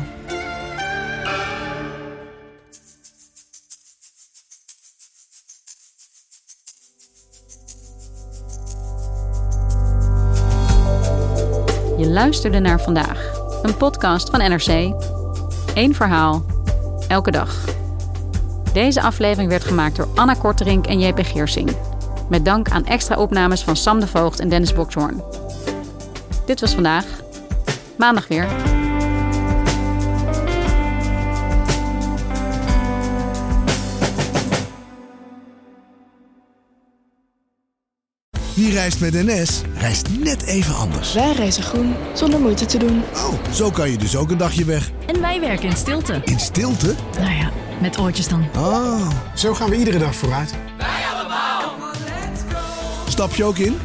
Je 11.97 12.07
luisterde 12.07 12.59
naar 12.59 12.81
vandaag, 12.81 13.31
een 13.61 13.77
podcast 13.77 14.29
van 14.29 14.39
NRC. 14.39 14.93
Eén 15.73 15.95
verhaal, 15.95 16.45
elke 17.07 17.31
dag. 17.31 17.65
Deze 18.73 19.01
aflevering 19.01 19.49
werd 19.49 19.63
gemaakt 19.63 19.95
door 19.95 20.07
Anna 20.15 20.33
Korterink 20.33 20.87
en 20.87 20.99
JP 20.99 21.19
Geersing. 21.23 21.75
Met 22.29 22.45
dank 22.45 22.69
aan 22.69 22.85
extra 22.85 23.15
opnames 23.15 23.63
van 23.63 23.75
Sam 23.75 23.99
de 23.99 24.07
Voogd 24.07 24.39
en 24.39 24.49
Dennis 24.49 24.73
Bokshoorn. 24.73 25.23
Dit 26.45 26.59
was 26.59 26.73
vandaag. 26.73 27.05
Maandag 27.97 28.27
weer. 28.27 28.78
Wie 38.59 38.73
reist 38.73 38.99
met 38.99 39.13
NS, 39.13 39.61
reist 39.75 40.07
net 40.09 40.43
even 40.43 40.75
anders. 40.75 41.13
Wij 41.13 41.33
reizen 41.33 41.63
groen, 41.63 41.95
zonder 42.13 42.39
moeite 42.39 42.65
te 42.65 42.77
doen. 42.77 43.03
Oh, 43.13 43.53
zo 43.53 43.71
kan 43.71 43.91
je 43.91 43.97
dus 43.97 44.15
ook 44.15 44.31
een 44.31 44.37
dagje 44.37 44.65
weg. 44.65 44.91
En 45.05 45.21
wij 45.21 45.39
werken 45.39 45.69
in 45.69 45.75
stilte. 45.75 46.21
In 46.25 46.39
stilte? 46.39 46.95
Nou 47.19 47.33
ja, 47.33 47.51
met 47.81 47.99
oortjes 47.99 48.27
dan. 48.27 48.45
Oh, 48.57 49.09
zo 49.35 49.53
gaan 49.53 49.69
we 49.69 49.75
iedere 49.75 49.97
dag 49.97 50.15
vooruit. 50.15 50.53
Stap 53.07 53.33
je 53.33 53.43
ook 53.43 53.57
in? 53.57 53.77